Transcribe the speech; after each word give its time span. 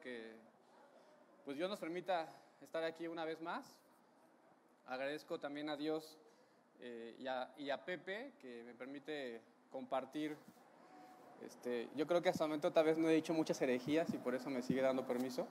que 0.00 0.32
pues 1.44 1.56
Dios 1.56 1.68
nos 1.68 1.78
permita 1.78 2.26
estar 2.62 2.82
aquí 2.84 3.06
una 3.06 3.24
vez 3.24 3.40
más. 3.42 3.64
Agradezco 4.86 5.38
también 5.38 5.68
a 5.68 5.76
Dios 5.76 6.16
eh, 6.80 7.14
y, 7.58 7.68
a, 7.68 7.84
Pepe 7.84 8.32
que 8.40 8.62
me 8.64 8.72
permite 8.72 9.42
compartir. 9.70 10.36
Este, 11.44 11.88
yo 11.94 12.06
creo 12.06 12.22
que 12.22 12.30
hasta 12.30 12.44
el 12.44 12.48
momento 12.48 12.72
tal 12.72 12.86
vez 12.86 12.96
no 12.96 13.08
he 13.08 13.14
dicho 13.14 13.34
muchas 13.34 13.60
herejías 13.60 14.12
y 14.14 14.18
por 14.18 14.34
eso 14.34 14.48
me 14.48 14.62
sigue 14.62 14.80
dando 14.80 15.06
permiso. 15.06 15.46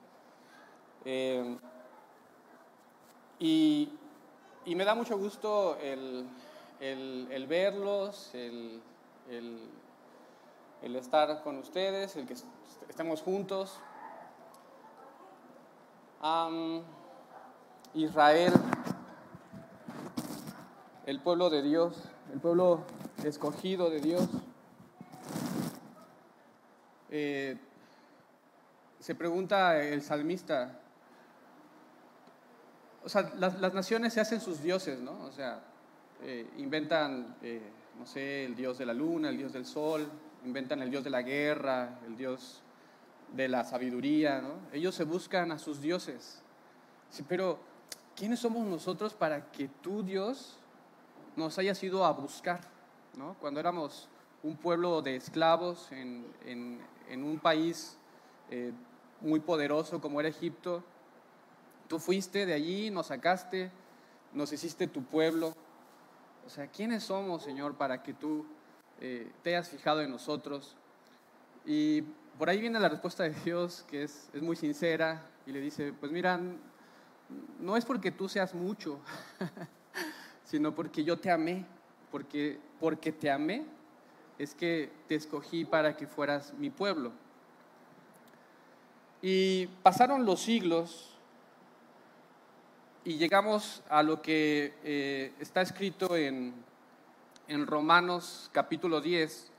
Eh, 1.05 1.57
y, 3.39 3.93
me 4.65 4.83
da 4.83 4.95
mucho 4.95 5.17
gusto 5.17 5.77
el 5.79 6.27
verlos, 7.47 8.33
el, 8.33 8.81
el 10.81 10.95
estar 10.95 11.43
con 11.43 11.57
ustedes, 11.57 12.15
el 12.15 12.25
que 12.25 12.35
estemos 12.89 13.21
juntos. 13.21 13.79
Israel, 17.93 18.53
el 21.05 21.19
pueblo 21.21 21.49
de 21.49 21.61
Dios, 21.61 22.03
el 22.33 22.39
pueblo 22.39 22.83
escogido 23.23 23.89
de 23.89 24.01
Dios. 24.01 24.27
Eh, 27.09 27.57
se 28.99 29.15
pregunta 29.15 29.81
el 29.81 30.01
salmista, 30.01 30.79
o 33.05 33.09
sea, 33.09 33.31
las, 33.37 33.73
naciones 33.73 34.13
se 34.13 34.19
hacen 34.19 34.41
sus 34.41 34.61
dioses, 34.61 34.99
¿no? 34.99 35.23
O 35.23 35.31
sea, 35.31 35.61
eh, 36.23 36.49
inventan, 36.57 37.37
eh, 37.41 37.61
no 37.97 38.05
sé, 38.05 38.43
el 38.43 38.55
dios 38.55 38.77
de 38.77 38.85
la 38.85 38.93
luna, 38.93 39.29
el 39.29 39.37
dios 39.37 39.53
del 39.53 39.65
sol, 39.65 40.05
inventan 40.43 40.81
el 40.81 40.91
dios 40.91 41.05
de 41.05 41.09
la 41.09 41.21
guerra, 41.21 41.99
el 42.05 42.17
dios 42.17 42.61
de 43.33 43.47
la 43.47 43.63
sabiduría. 43.63 44.43
Ellos 44.71 44.95
se 44.95 45.03
buscan 45.03 45.51
a 45.51 45.59
sus 45.59 45.81
dioses. 45.81 46.41
Pero, 47.27 47.59
¿quiénes 48.15 48.39
somos 48.39 48.65
nosotros 48.65 49.13
para 49.13 49.51
que 49.51 49.67
tú, 49.81 50.03
Dios, 50.03 50.57
nos 51.35 51.57
hayas 51.57 51.81
ido 51.83 52.05
a 52.05 52.11
buscar? 52.11 52.61
Cuando 53.39 53.59
éramos 53.59 54.07
un 54.43 54.55
pueblo 54.55 55.01
de 55.01 55.15
esclavos 55.15 55.91
en, 55.91 56.25
en, 56.45 57.23
un 57.23 57.39
país 57.39 57.97
eh, 58.51 58.71
muy 59.21 59.39
poderoso 59.39 59.99
como 59.99 60.19
era 60.19 60.29
Egipto, 60.29 60.83
tú 61.87 61.97
fuiste 61.97 62.45
de 62.45 62.53
allí, 62.53 62.91
nos 62.91 63.07
sacaste, 63.07 63.71
nos 64.33 64.53
hiciste 64.53 64.87
tu 64.87 65.03
pueblo. 65.03 65.53
O 66.45 66.49
sea, 66.49 66.67
¿quiénes 66.67 67.03
somos, 67.03 67.41
Señor, 67.43 67.75
para 67.75 68.03
que 68.03 68.13
tú 68.13 68.45
eh, 68.99 69.31
te 69.43 69.55
hayas 69.55 69.69
fijado 69.69 70.01
en 70.01 70.09
nosotros. 70.09 70.75
Y 71.65 72.03
por 72.37 72.49
ahí 72.49 72.59
viene 72.59 72.79
la 72.79 72.89
respuesta 72.89 73.23
de 73.23 73.31
Dios, 73.43 73.85
que 73.89 74.03
es, 74.03 74.29
es 74.33 74.41
muy 74.41 74.55
sincera, 74.55 75.25
y 75.45 75.51
le 75.51 75.59
dice, 75.59 75.93
pues 75.93 76.11
mira, 76.11 76.39
no 77.59 77.77
es 77.77 77.85
porque 77.85 78.11
tú 78.11 78.29
seas 78.29 78.53
mucho, 78.53 78.99
sino 80.43 80.73
porque 80.75 81.03
yo 81.03 81.17
te 81.17 81.31
amé, 81.31 81.65
porque, 82.11 82.59
porque 82.79 83.11
te 83.11 83.31
amé, 83.31 83.65
es 84.37 84.53
que 84.53 84.91
te 85.07 85.15
escogí 85.15 85.65
para 85.65 85.97
que 85.97 86.05
fueras 86.05 86.53
mi 86.53 86.69
pueblo. 86.69 87.11
Y 89.21 89.67
pasaron 89.81 90.25
los 90.25 90.41
siglos 90.41 91.17
y 93.03 93.17
llegamos 93.17 93.81
a 93.89 94.03
lo 94.03 94.21
que 94.21 94.75
eh, 94.83 95.33
está 95.39 95.61
escrito 95.61 96.15
en, 96.15 96.53
en 97.47 97.65
Romanos 97.65 98.49
capítulo 98.53 99.01
10. 99.01 99.51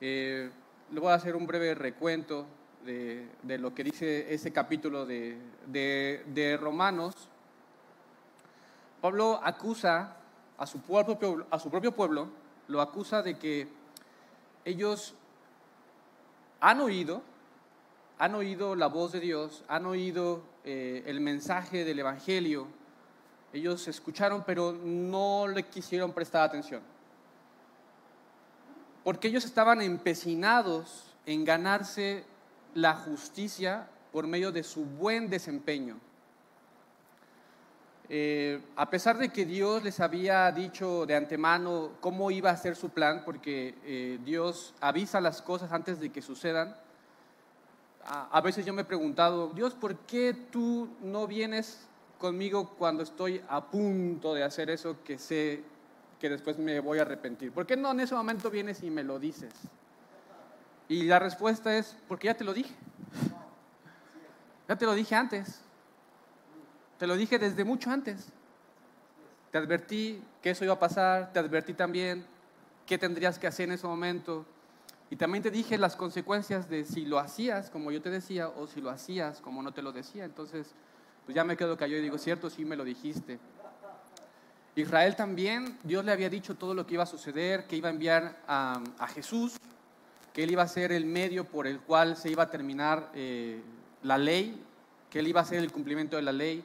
Eh, 0.00 0.50
le 0.92 1.00
voy 1.00 1.10
a 1.10 1.14
hacer 1.14 1.36
un 1.36 1.46
breve 1.46 1.74
recuento 1.74 2.46
de, 2.84 3.58
lo 3.58 3.74
que 3.74 3.84
dice 3.84 4.32
ese 4.32 4.52
capítulo 4.52 5.06
de, 5.06 6.58
Romanos. 6.60 7.14
Pablo 9.00 9.40
acusa 9.42 10.16
a 10.56 10.66
su, 10.66 10.80
propio, 10.80 11.46
a 11.50 11.58
su 11.58 11.70
propio 11.70 11.92
pueblo, 11.92 12.28
lo 12.68 12.80
acusa 12.80 13.22
de 13.22 13.38
que 13.38 13.68
ellos 14.64 15.14
han 16.60 16.80
oído, 16.80 17.22
han 18.18 18.34
oído 18.34 18.74
la 18.74 18.86
voz 18.86 19.12
de 19.12 19.20
Dios, 19.20 19.64
han 19.68 19.86
oído 19.86 20.42
eh, 20.64 21.02
el 21.06 21.20
mensaje 21.20 21.84
del 21.84 21.98
Evangelio, 21.98 22.66
ellos 23.52 23.86
escucharon, 23.86 24.42
pero 24.44 24.72
no 24.72 25.46
le 25.46 25.64
quisieron 25.64 26.12
prestar 26.12 26.42
atención. 26.42 26.93
Porque 29.04 29.28
ellos 29.28 29.44
estaban 29.44 29.82
empecinados 29.82 31.14
en 31.26 31.44
ganarse 31.44 32.24
la 32.74 32.94
justicia 32.94 33.86
por 34.12 34.26
medio 34.26 34.50
de 34.50 34.62
su 34.62 34.84
buen 34.84 35.28
desempeño. 35.28 35.98
Eh, 38.08 38.60
a 38.76 38.90
pesar 38.90 39.16
de 39.16 39.30
que 39.30 39.46
Dios 39.46 39.82
les 39.82 39.98
había 40.00 40.50
dicho 40.52 41.06
de 41.06 41.16
antemano 41.16 41.92
cómo 42.00 42.30
iba 42.30 42.50
a 42.50 42.56
ser 42.56 42.76
su 42.76 42.90
plan, 42.90 43.22
porque 43.24 43.74
eh, 43.84 44.18
Dios 44.24 44.74
avisa 44.80 45.20
las 45.20 45.40
cosas 45.40 45.72
antes 45.72 46.00
de 46.00 46.10
que 46.10 46.20
sucedan, 46.20 46.76
a, 48.04 48.28
a, 48.30 48.40
veces 48.42 48.66
yo 48.66 48.74
me 48.74 48.82
he 48.82 48.84
preguntado, 48.84 49.48
Dios, 49.54 49.74
¿por 49.74 49.96
qué 50.00 50.34
tú 50.34 50.90
no 51.00 51.26
vienes 51.26 51.86
conmigo 52.18 52.74
cuando 52.78 53.02
estoy 53.02 53.40
a 53.48 53.64
punto 53.64 54.34
de 54.34 54.44
hacer 54.44 54.68
eso 54.68 54.96
que 55.02 55.18
sé 55.18 55.62
que 56.24 56.30
después 56.30 56.56
me 56.56 56.80
voy 56.80 56.98
a 57.00 57.02
arrepentir? 57.02 57.52
¿Por 57.52 57.66
qué 57.66 57.76
no 57.76 57.90
en 57.90 58.00
ese 58.00 58.14
momento 58.14 58.50
vienes 58.50 58.82
y 58.82 58.88
me 58.88 59.04
lo 59.04 59.18
dices? 59.18 59.52
Y 60.88 61.02
la 61.02 61.18
respuesta 61.18 61.76
es, 61.76 61.98
porque 62.08 62.28
ya 62.28 62.34
te 62.34 62.44
lo 62.44 62.54
dije. 62.54 62.74
Ya 64.66 64.74
te 64.74 64.86
lo 64.86 64.94
dije 64.94 65.14
antes. 65.14 65.60
Te 66.98 67.06
lo 67.06 67.14
dije 67.14 67.38
desde 67.38 67.62
mucho 67.62 67.90
antes. 67.90 68.28
Te 69.50 69.58
advertí 69.58 70.24
que 70.40 70.48
eso 70.48 70.64
iba 70.64 70.72
a 70.72 70.78
pasar, 70.78 71.30
te 71.30 71.40
advertí 71.40 71.74
también 71.74 72.24
qué 72.86 72.96
tendrías 72.96 73.38
que 73.38 73.46
hacer 73.46 73.68
en 73.68 73.72
ese 73.72 73.86
momento. 73.86 74.46
Y 75.10 75.16
también 75.16 75.42
te 75.42 75.50
dije 75.50 75.76
las 75.76 75.94
consecuencias 75.94 76.70
de 76.70 76.84
si 76.84 77.04
lo 77.04 77.18
hacías 77.18 77.68
como 77.68 77.90
yo 77.90 78.00
te 78.00 78.08
decía 78.08 78.48
o 78.48 78.66
si 78.66 78.80
lo 78.80 78.88
hacías 78.88 79.42
como 79.42 79.62
no 79.62 79.74
te 79.74 79.82
lo 79.82 79.92
decía. 79.92 80.24
Entonces, 80.24 80.74
pues 81.26 81.34
ya 81.34 81.44
me 81.44 81.58
quedo 81.58 81.76
callado 81.76 82.00
y 82.00 82.02
digo, 82.04 82.16
cierto, 82.16 82.48
sí 82.48 82.64
me 82.64 82.76
lo 82.76 82.84
dijiste. 82.84 83.38
Israel 84.76 85.14
también, 85.14 85.78
Dios 85.84 86.04
le 86.04 86.10
había 86.10 86.28
dicho 86.28 86.56
todo 86.56 86.74
lo 86.74 86.84
que 86.84 86.94
iba 86.94 87.04
a 87.04 87.06
suceder, 87.06 87.66
que 87.66 87.76
iba 87.76 87.88
a 87.88 87.92
enviar 87.92 88.42
a, 88.48 88.82
Jesús, 89.14 89.56
que 90.32 90.42
él 90.42 90.50
iba 90.50 90.64
a 90.64 90.68
ser 90.68 90.90
el 90.90 91.06
medio 91.06 91.44
por 91.44 91.68
el 91.68 91.78
cual 91.80 92.16
se 92.16 92.30
iba 92.30 92.42
a 92.42 92.50
terminar 92.50 93.10
eh, 93.14 93.62
la 94.02 94.18
ley, 94.18 94.60
que 95.10 95.20
él 95.20 95.28
iba 95.28 95.40
a 95.40 95.44
ser 95.44 95.60
el 95.60 95.70
cumplimiento 95.70 96.16
de 96.16 96.22
la 96.22 96.32
ley. 96.32 96.64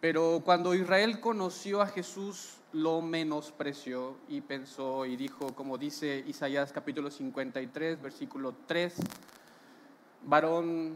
Pero 0.00 0.42
cuando 0.44 0.74
Israel 0.74 1.18
conoció 1.18 1.82
a 1.82 1.88
Jesús, 1.88 2.58
lo 2.72 3.02
menospreció 3.02 4.16
y 4.28 4.40
pensó 4.40 5.04
y 5.04 5.16
dijo, 5.16 5.54
como 5.56 5.76
dice 5.76 6.22
Isaías 6.26 6.72
capítulo 6.72 7.10
53, 7.10 8.00
versículo 8.00 8.54
3, 8.66 8.94
varón 10.22 10.94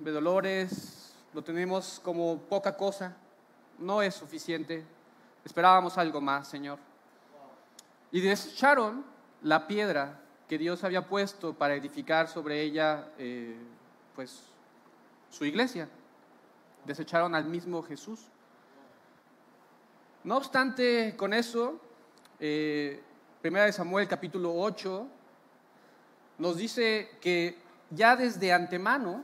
de 0.00 0.10
dolores, 0.10 1.14
lo 1.34 1.42
tenemos 1.42 2.00
como 2.02 2.38
poca 2.48 2.76
cosa, 2.76 3.16
no 3.78 4.02
es 4.02 4.14
suficiente, 4.14 4.84
esperábamos 5.44 5.98
algo 5.98 6.20
más, 6.20 6.48
Señor. 6.48 6.78
Y 8.10 8.20
desecharon 8.20 9.04
la 9.42 9.66
piedra 9.66 10.20
que 10.48 10.58
Dios 10.58 10.82
había 10.84 11.06
puesto 11.06 11.54
para 11.54 11.74
edificar 11.74 12.28
sobre 12.28 12.62
ella, 12.62 13.08
eh, 13.18 13.56
pues, 14.14 14.44
su 15.30 15.44
iglesia. 15.44 15.88
Desecharon 16.84 17.34
al 17.34 17.44
mismo 17.44 17.82
Jesús. 17.82 18.20
No 20.24 20.36
obstante, 20.36 21.14
con 21.16 21.34
eso, 21.34 21.80
eh, 22.40 23.02
Primera 23.40 23.66
de 23.66 23.72
Samuel 23.72 24.08
capítulo 24.08 24.52
8 24.52 25.06
nos 26.38 26.56
dice 26.56 27.08
que 27.20 27.56
ya 27.90 28.16
desde 28.16 28.52
antemano 28.52 29.22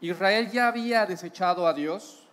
Israel 0.00 0.50
ya 0.50 0.68
había 0.68 1.04
desechado 1.04 1.66
a 1.66 1.74
Dios. 1.74 2.27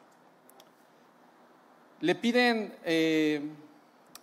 Le 2.01 2.15
piden 2.15 2.75
eh, 2.83 3.49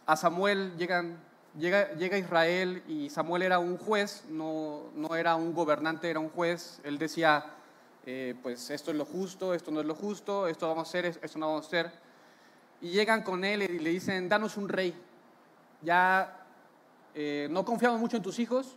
a 0.07 0.17
Samuel, 0.17 0.77
llegan, 0.77 1.19
llega, 1.59 1.93
llega, 1.95 2.19
Israel 2.19 2.83
y 2.87 3.09
Samuel 3.09 3.43
era 3.43 3.59
un 3.59 3.79
juez, 3.79 4.25
no, 4.29 4.91
no, 4.95 5.17
era 5.17 5.37
un 5.37 5.55
gobernante, 5.55 6.11
era 6.11 6.21
un 6.21 6.29
juez. 6.29 6.81
Él 6.85 6.99
decía, 6.99 7.47
eh, 8.05 8.35
pues 8.43 8.71
esto 8.71 8.91
es 8.91 8.97
lo 8.97 9.05
justo, 9.05 9.55
esto 9.55 9.71
no 9.71 9.81
es 9.81 9.87
lo 9.87 9.95
justo, 9.95 10.49
esto 10.49 10.69
vamos 10.69 10.87
a 10.87 10.89
hacer, 10.89 11.07
esto 11.07 11.39
no 11.39 11.49
vamos 11.49 11.65
a 11.65 11.69
hacer. 11.69 11.93
Y 12.81 12.91
llegan 12.91 13.23
con 13.23 13.45
él 13.45 13.63
y 13.63 13.79
le 13.79 13.91
dicen, 13.91 14.29
danos 14.29 14.57
un 14.57 14.69
rey. 14.69 14.95
Ya 15.83 16.47
eh, 17.15 17.49
no 17.51 17.65
confiamos 17.65 18.01
mucho 18.01 18.17
en 18.17 18.23
tus 18.23 18.39
hijos, 18.39 18.77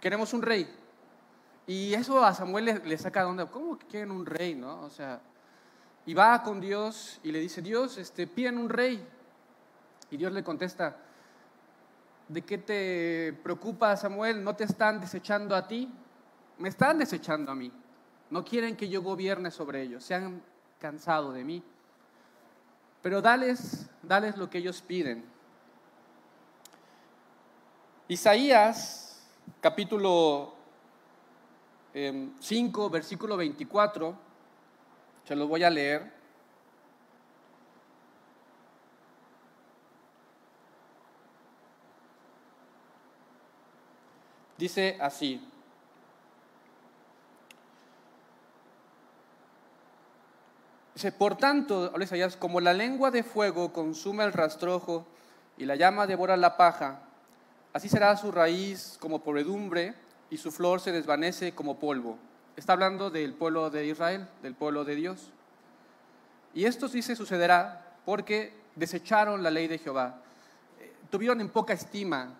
queremos 0.00 0.32
un 0.32 0.42
rey. 0.42 0.68
Y 1.66 1.94
eso 1.94 2.24
a 2.24 2.32
Samuel 2.32 2.80
le, 2.84 2.98
saca 2.98 3.20
de 3.20 3.26
onda, 3.26 3.46
¿cómo 3.46 3.78
que 3.78 3.86
quieren 3.86 4.12
un 4.12 4.24
rey, 4.24 4.54
no? 4.54 4.82
O 4.82 4.90
sea, 4.90 5.20
y 6.06 6.14
va 6.14 6.42
con 6.42 6.60
Dios 6.60 7.20
y 7.22 7.32
le 7.32 7.40
dice, 7.40 7.60
Dios, 7.60 7.98
este, 7.98 8.26
piden 8.26 8.58
un 8.58 8.68
rey. 8.68 9.06
Y 10.10 10.16
Dios 10.16 10.32
le 10.32 10.42
contesta, 10.42 10.96
¿de 12.28 12.42
qué 12.42 12.58
te 12.58 13.32
preocupa 13.42 13.96
Samuel? 13.96 14.42
¿No 14.42 14.54
te 14.56 14.64
están 14.64 15.00
desechando 15.00 15.54
a 15.54 15.66
ti? 15.66 15.92
me 16.58 16.68
están 16.68 16.98
desechando 16.98 17.52
a 17.52 17.54
mí. 17.54 17.70
No 18.30 18.44
quieren 18.44 18.76
que 18.76 18.88
yo 18.88 19.02
gobierne 19.02 19.50
sobre 19.50 19.82
ellos. 19.82 20.04
Se 20.04 20.14
han 20.14 20.42
cansado 20.80 21.32
de 21.32 21.44
mí. 21.44 21.62
Pero 23.02 23.22
dales, 23.22 23.88
dales 24.02 24.36
lo 24.36 24.50
que 24.50 24.58
ellos 24.58 24.82
piden. 24.82 25.24
Isaías, 28.08 29.22
capítulo 29.60 30.54
5, 31.92 32.86
em, 32.86 32.92
versículo 32.92 33.36
24, 33.36 34.16
se 35.26 35.34
los 35.34 35.48
voy 35.48 35.64
a 35.64 35.70
leer. 35.70 36.12
Dice 44.56 44.96
así. 45.00 45.44
Dice, 50.94 51.12
por 51.12 51.36
tanto, 51.36 51.92
como 52.38 52.60
la 52.60 52.72
lengua 52.72 53.10
de 53.10 53.22
fuego 53.22 53.72
consume 53.72 54.24
el 54.24 54.32
rastrojo 54.32 55.04
y 55.58 55.66
la 55.66 55.74
llama 55.74 56.06
devora 56.06 56.36
la 56.36 56.56
paja, 56.56 57.00
así 57.72 57.88
será 57.88 58.16
su 58.16 58.30
raíz 58.30 58.96
como 59.00 59.22
podredumbre 59.22 59.94
y 60.30 60.38
su 60.38 60.50
flor 60.52 60.80
se 60.80 60.92
desvanece 60.92 61.54
como 61.54 61.78
polvo. 61.78 62.16
Está 62.56 62.72
hablando 62.72 63.10
del 63.10 63.34
pueblo 63.34 63.68
de 63.68 63.86
Israel, 63.86 64.26
del 64.42 64.54
pueblo 64.54 64.84
de 64.84 64.94
Dios. 64.94 65.30
Y 66.54 66.64
esto 66.64 66.88
sí 66.88 67.02
se 67.02 67.14
sucederá 67.14 67.96
porque 68.06 68.54
desecharon 68.74 69.42
la 69.42 69.50
ley 69.50 69.68
de 69.68 69.78
Jehová. 69.78 70.22
Eh, 70.80 70.94
tuvieron 71.10 71.42
en 71.42 71.50
poca 71.50 71.74
estima, 71.74 72.34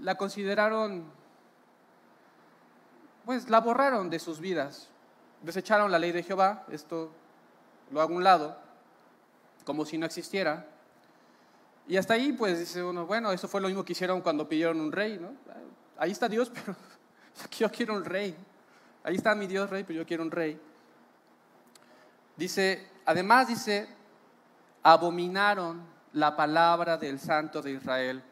la 0.00 0.14
consideraron, 0.16 1.04
pues 3.26 3.50
la 3.50 3.60
borraron 3.60 4.08
de 4.08 4.18
sus 4.18 4.40
vidas. 4.40 4.88
Desecharon 5.42 5.92
la 5.92 5.98
ley 5.98 6.12
de 6.12 6.22
Jehová, 6.22 6.64
esto 6.70 7.10
lo 7.90 8.00
hago 8.00 8.14
a 8.14 8.16
un 8.16 8.24
lado, 8.24 8.58
como 9.64 9.84
si 9.84 9.98
no 9.98 10.06
existiera. 10.06 10.66
Y 11.86 11.98
hasta 11.98 12.14
ahí, 12.14 12.32
pues 12.32 12.58
dice 12.58 12.82
uno, 12.82 13.04
bueno, 13.04 13.32
eso 13.32 13.48
fue 13.48 13.60
lo 13.60 13.68
mismo 13.68 13.84
que 13.84 13.92
hicieron 13.92 14.22
cuando 14.22 14.48
pidieron 14.48 14.80
un 14.80 14.92
rey, 14.92 15.18
¿no? 15.18 15.32
Ahí 15.98 16.10
está 16.10 16.26
Dios, 16.26 16.50
pero 16.54 16.74
yo 17.50 17.70
quiero 17.70 17.94
un 17.94 18.04
rey. 18.04 18.34
Ahí 19.08 19.16
está 19.16 19.34
mi 19.34 19.46
Dios 19.46 19.70
rey, 19.70 19.84
pero 19.84 20.00
yo 20.00 20.06
quiero 20.06 20.22
un 20.22 20.30
rey. 20.30 20.60
Dice, 22.36 22.86
además 23.06 23.48
dice, 23.48 23.88
abominaron 24.82 25.82
la 26.12 26.36
palabra 26.36 26.98
del 26.98 27.18
Santo 27.18 27.62
de 27.62 27.70
Israel. 27.70 28.22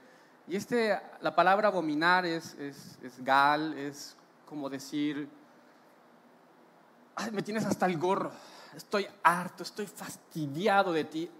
Y 0.46 0.55
este, 0.55 1.00
la 1.23 1.34
palabra 1.34 1.69
abominar 1.69 2.26
es, 2.26 2.52
es, 2.56 3.25
gal, 3.25 3.73
es 3.78 4.19
como 4.46 4.69
decir, 4.69 5.26
me 7.32 7.40
tienes 7.40 7.64
hasta 7.64 7.87
el 7.87 7.96
gorro 7.96 8.31
estoy 8.75 9.06
harto, 9.23 9.62
estoy 9.62 9.87
fastidiado 9.87 10.93
de 10.93 11.05
ti, 11.05 11.31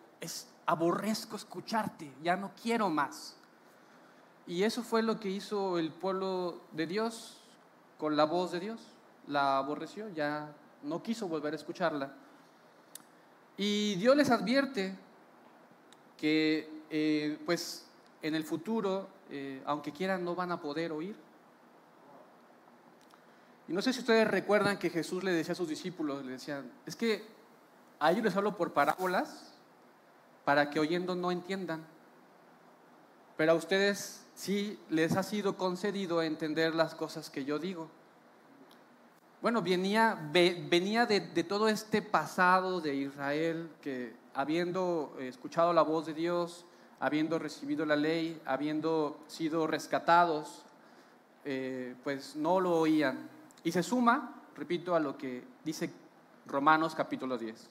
aborrezco 0.65 1.37
escucharte, 1.37 2.11
ya 2.23 2.37
no 2.37 2.53
quiero 2.62 2.88
más. 2.88 3.37
Y 4.47 4.62
eso 4.62 4.83
fue 4.83 5.03
lo 5.03 5.21
que 5.21 5.29
hizo 5.29 5.79
el 5.79 5.93
pueblo 5.93 6.62
de 6.73 6.87
Dios 6.87 7.37
con 7.99 8.17
la 8.17 8.25
voz 8.25 8.53
de 8.53 8.61
Dios. 8.61 8.95
La 9.28 9.58
aborreció, 9.58 10.08
ya 10.11 10.52
no 10.82 11.02
quiso 11.02 11.28
volver 11.28 11.52
a 11.52 11.56
escucharla. 11.56 12.12
Y 13.56 13.94
Dios 13.96 14.17
les 14.17 14.31
advierte 14.31 14.94
que 16.17 16.69
eh, 16.90 17.38
pues 17.44 17.87
en 18.23 18.34
el 18.34 18.44
futuro, 18.44 19.08
eh, 19.31 19.62
aunque 19.67 19.93
quieran, 19.93 20.25
no 20.25 20.34
van 20.34 20.52
a 20.52 20.61
poder 20.61 20.93
oír. 20.93 21.17
Y 23.69 23.73
no 23.73 23.82
sé 23.82 23.93
si 23.93 24.00
ustedes 24.00 24.28
recuerdan 24.28 24.78
que 24.78 24.90
Jesús 24.90 25.25
le 25.25 25.32
decía 25.32 25.52
a 25.52 25.56
sus 25.56 25.69
discípulos, 25.69 26.25
le 26.25 26.32
decían, 26.32 26.70
es 26.87 26.94
que 26.94 27.25
a 27.99 28.12
ellos 28.12 28.25
les 28.25 28.37
hablo 28.37 28.56
por 28.56 28.73
parábolas 28.73 29.52
para 30.44 30.70
que 30.70 30.78
oyendo 30.78 31.17
no 31.17 31.32
entiendan. 31.32 31.84
Pero 33.37 33.52
a 33.52 33.55
ustedes 33.56 34.25
sí 34.34 34.78
les 34.88 35.17
ha 35.17 35.23
sido 35.23 35.56
concedido 35.56 36.23
entender 36.23 36.75
las 36.75 36.94
cosas 36.94 37.31
que 37.31 37.44
yo 37.44 37.58
digo. 37.58 37.90
Bueno, 39.46 39.62
venía, 39.62 40.19
venía 40.32 41.06
de, 41.06 41.20
todo 41.44 41.69
este 41.69 42.02
pasado 42.02 42.81
de 42.81 42.96
Israel 42.96 43.70
que 43.81 44.12
habiendo 44.34 45.16
escuchado 45.20 45.72
la 45.72 45.82
voz 45.82 46.04
de 46.06 46.14
Dios, 46.14 46.64
habiendo 46.98 47.38
recibido 47.38 47.87
la 47.87 47.94
ley, 47.94 48.43
habiendo 48.44 49.20
sido 49.28 49.69
rescatados, 49.69 50.64
eh, 51.44 51.94
pues 52.02 52.34
no 52.34 52.58
lo 52.58 52.72
oían. 52.76 53.31
Y 53.62 53.70
se 53.70 53.84
suma, 53.84 54.34
repito, 54.56 54.96
a 54.96 54.98
lo 54.98 55.16
que 55.16 55.44
dice 55.64 55.92
Romanos 56.46 56.96
capítulo 56.96 57.38
10. 57.38 57.70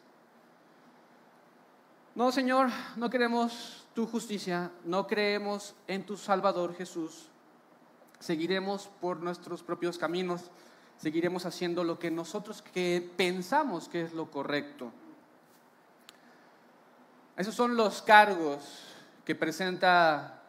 No, 2.16 2.32
Señor, 2.32 2.70
no 2.96 3.10
queremos 3.10 3.86
tu 3.94 4.08
justicia, 4.08 4.72
no 4.86 5.08
creemos 5.08 5.76
en 5.88 6.06
tu 6.06 6.16
Salvador 6.16 6.74
Jesús. 6.74 7.28
Seguiremos 8.20 8.90
por 9.02 9.20
nuestros 9.20 9.62
propios 9.62 9.98
caminos, 9.98 10.50
seguiremos 10.98 11.46
haciendo 11.46 11.84
lo 11.84 12.00
que 12.00 12.12
nosotros 12.12 12.62
que 12.62 13.08
pensamos 13.16 13.88
que 13.90 14.02
es 14.02 14.14
lo 14.14 14.32
correcto. 14.32 14.92
Esos 17.38 17.54
son 17.54 17.76
los 17.76 18.02
cargos 18.02 18.84
que 19.26 19.36
presenta 19.36 20.42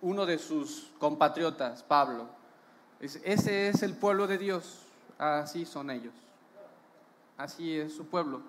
uno 0.00 0.26
de 0.26 0.38
sus 0.38 0.90
compatriotas, 0.98 1.82
Pablo. 1.82 2.28
Ese 3.00 3.68
es 3.68 3.82
el 3.82 3.94
pueblo 3.94 4.26
de 4.26 4.38
Dios. 4.38 4.80
Así 5.18 5.64
son 5.64 5.90
ellos. 5.90 6.14
Así 7.36 7.78
es 7.78 7.94
su 7.94 8.06
pueblo. 8.06 8.42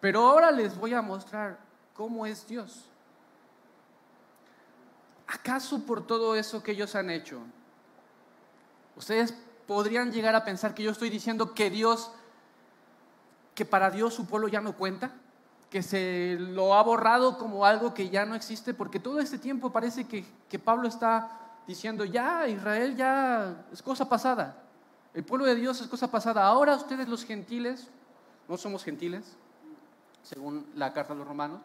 Pero 0.00 0.26
ahora 0.26 0.50
les 0.50 0.76
voy 0.76 0.94
a 0.94 1.02
mostrar 1.02 1.58
cómo 1.94 2.26
es 2.26 2.46
Dios. 2.46 2.84
¿Acaso 5.26 5.84
por 5.84 6.06
todo 6.06 6.34
eso 6.36 6.62
que 6.62 6.72
ellos 6.72 6.94
han 6.94 7.10
hecho, 7.10 7.40
ustedes 8.96 9.34
podrían 9.68 10.10
llegar 10.10 10.34
a 10.34 10.44
pensar 10.44 10.74
que 10.74 10.82
yo 10.82 10.90
estoy 10.90 11.10
diciendo 11.10 11.54
que 11.54 11.70
Dios, 11.70 12.10
que 13.54 13.64
para 13.64 13.90
Dios 13.90 14.14
su 14.14 14.26
pueblo 14.26 14.48
ya 14.48 14.60
no 14.60 14.72
cuenta? 14.72 15.12
que 15.70 15.82
se 15.82 16.36
lo 16.38 16.74
ha 16.74 16.82
borrado 16.82 17.36
como 17.36 17.66
algo 17.66 17.92
que 17.92 18.08
ya 18.08 18.24
no 18.24 18.34
existe, 18.34 18.72
porque 18.72 18.98
todo 18.98 19.20
este 19.20 19.38
tiempo 19.38 19.70
parece 19.70 20.04
que, 20.04 20.24
que 20.48 20.58
Pablo 20.58 20.88
está 20.88 21.38
diciendo, 21.66 22.04
ya, 22.04 22.48
Israel 22.48 22.96
ya 22.96 23.66
es 23.70 23.82
cosa 23.82 24.08
pasada. 24.08 24.62
El 25.12 25.24
pueblo 25.24 25.46
de 25.46 25.54
Dios 25.54 25.80
es 25.80 25.86
cosa 25.86 26.10
pasada. 26.10 26.46
Ahora 26.46 26.74
ustedes 26.74 27.08
los 27.08 27.24
gentiles, 27.24 27.88
no 28.48 28.56
somos 28.56 28.82
gentiles, 28.82 29.36
según 30.22 30.66
la 30.74 30.92
carta 30.92 31.12
de 31.12 31.18
los 31.18 31.28
romanos, 31.28 31.60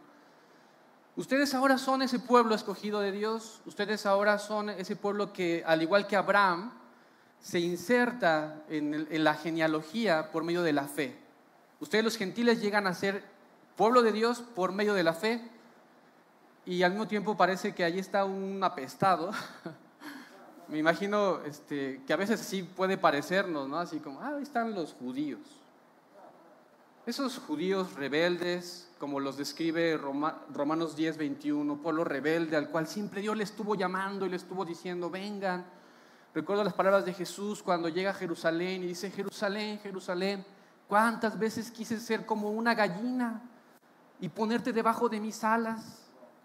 ustedes 1.16 1.54
ahora 1.54 1.78
son 1.78 2.02
ese 2.02 2.20
pueblo 2.20 2.56
escogido 2.56 3.00
de 3.00 3.14
Dios, 3.14 3.62
ustedes 3.66 4.06
ahora 4.06 4.38
son 4.38 4.70
ese 4.70 4.98
pueblo 4.98 5.32
que, 5.32 5.64
al 5.66 5.82
igual 5.82 6.08
que 6.08 6.18
Abraham, 6.18 6.74
se 7.44 7.60
inserta 7.60 8.64
en, 8.70 9.06
la 9.24 9.36
genealogía 9.36 10.32
por 10.32 10.46
medio 10.46 10.64
de 10.64 10.72
la 10.72 10.88
fe. 10.88 11.16
Ustedes 11.82 12.04
los 12.04 12.18
gentiles 12.18 12.62
llegan 12.62 12.88
a 12.88 12.94
ser 12.94 13.22
pueblo 13.76 14.02
de 14.02 14.14
Dios 14.14 14.40
por 14.56 14.72
medio 14.72 14.94
de 14.94 15.04
la 15.04 15.14
fe 15.14 15.42
y 16.66 16.84
al 16.84 16.92
mismo 16.92 17.06
tiempo 17.06 17.36
parece 17.36 17.76
que 17.76 17.84
allí 17.84 18.00
está 18.00 18.24
un 18.24 18.64
apestado 18.64 19.32
me 20.70 20.78
imagino 20.78 21.42
este, 21.42 22.02
que 22.08 22.14
a 22.14 22.16
veces 22.16 22.40
sí 22.40 22.64
puede 22.64 22.98
parecernos, 22.98 23.68
¿no? 23.68 23.78
Así 23.78 24.00
como, 24.00 24.22
ah, 24.22 24.36
ahí 24.38 24.44
están 24.44 24.74
los 24.74 24.94
judíos. 24.94 25.42
Esos 27.06 27.40
judíos 27.40 27.94
rebeldes, 27.96 28.90
como 29.00 29.20
los 29.20 29.36
describe 29.36 29.98
Romanos 29.98 30.96
10, 30.96 31.18
21, 31.18 31.76
pueblo 31.82 32.06
rebelde 32.06 32.56
al 32.56 32.70
cual 32.70 32.88
siempre 32.88 33.20
Dios 33.20 33.36
le 33.36 33.44
estuvo 33.44 33.76
llamando 33.76 34.26
y 34.26 34.30
le 34.30 34.38
estuvo 34.38 34.64
diciendo, 34.64 35.10
vengan. 35.10 35.66
Recuerdo 36.34 36.64
las 36.64 36.74
palabras 36.74 37.06
de 37.06 37.14
Jesús 37.14 37.62
cuando 37.62 37.90
llega 37.90 38.12
a 38.12 38.14
Jerusalén 38.14 38.84
y 38.84 38.88
dice, 38.88 39.12
Jerusalén, 39.12 39.80
Jerusalén, 39.80 40.46
¿cuántas 40.88 41.38
veces 41.38 41.70
quise 41.70 42.00
ser 42.00 42.26
como 42.26 42.52
una 42.52 42.74
gallina 42.74 43.42
y 44.20 44.30
ponerte 44.30 44.74
debajo 44.74 45.10
de 45.10 45.20
mis 45.20 45.44
alas? 45.44 46.00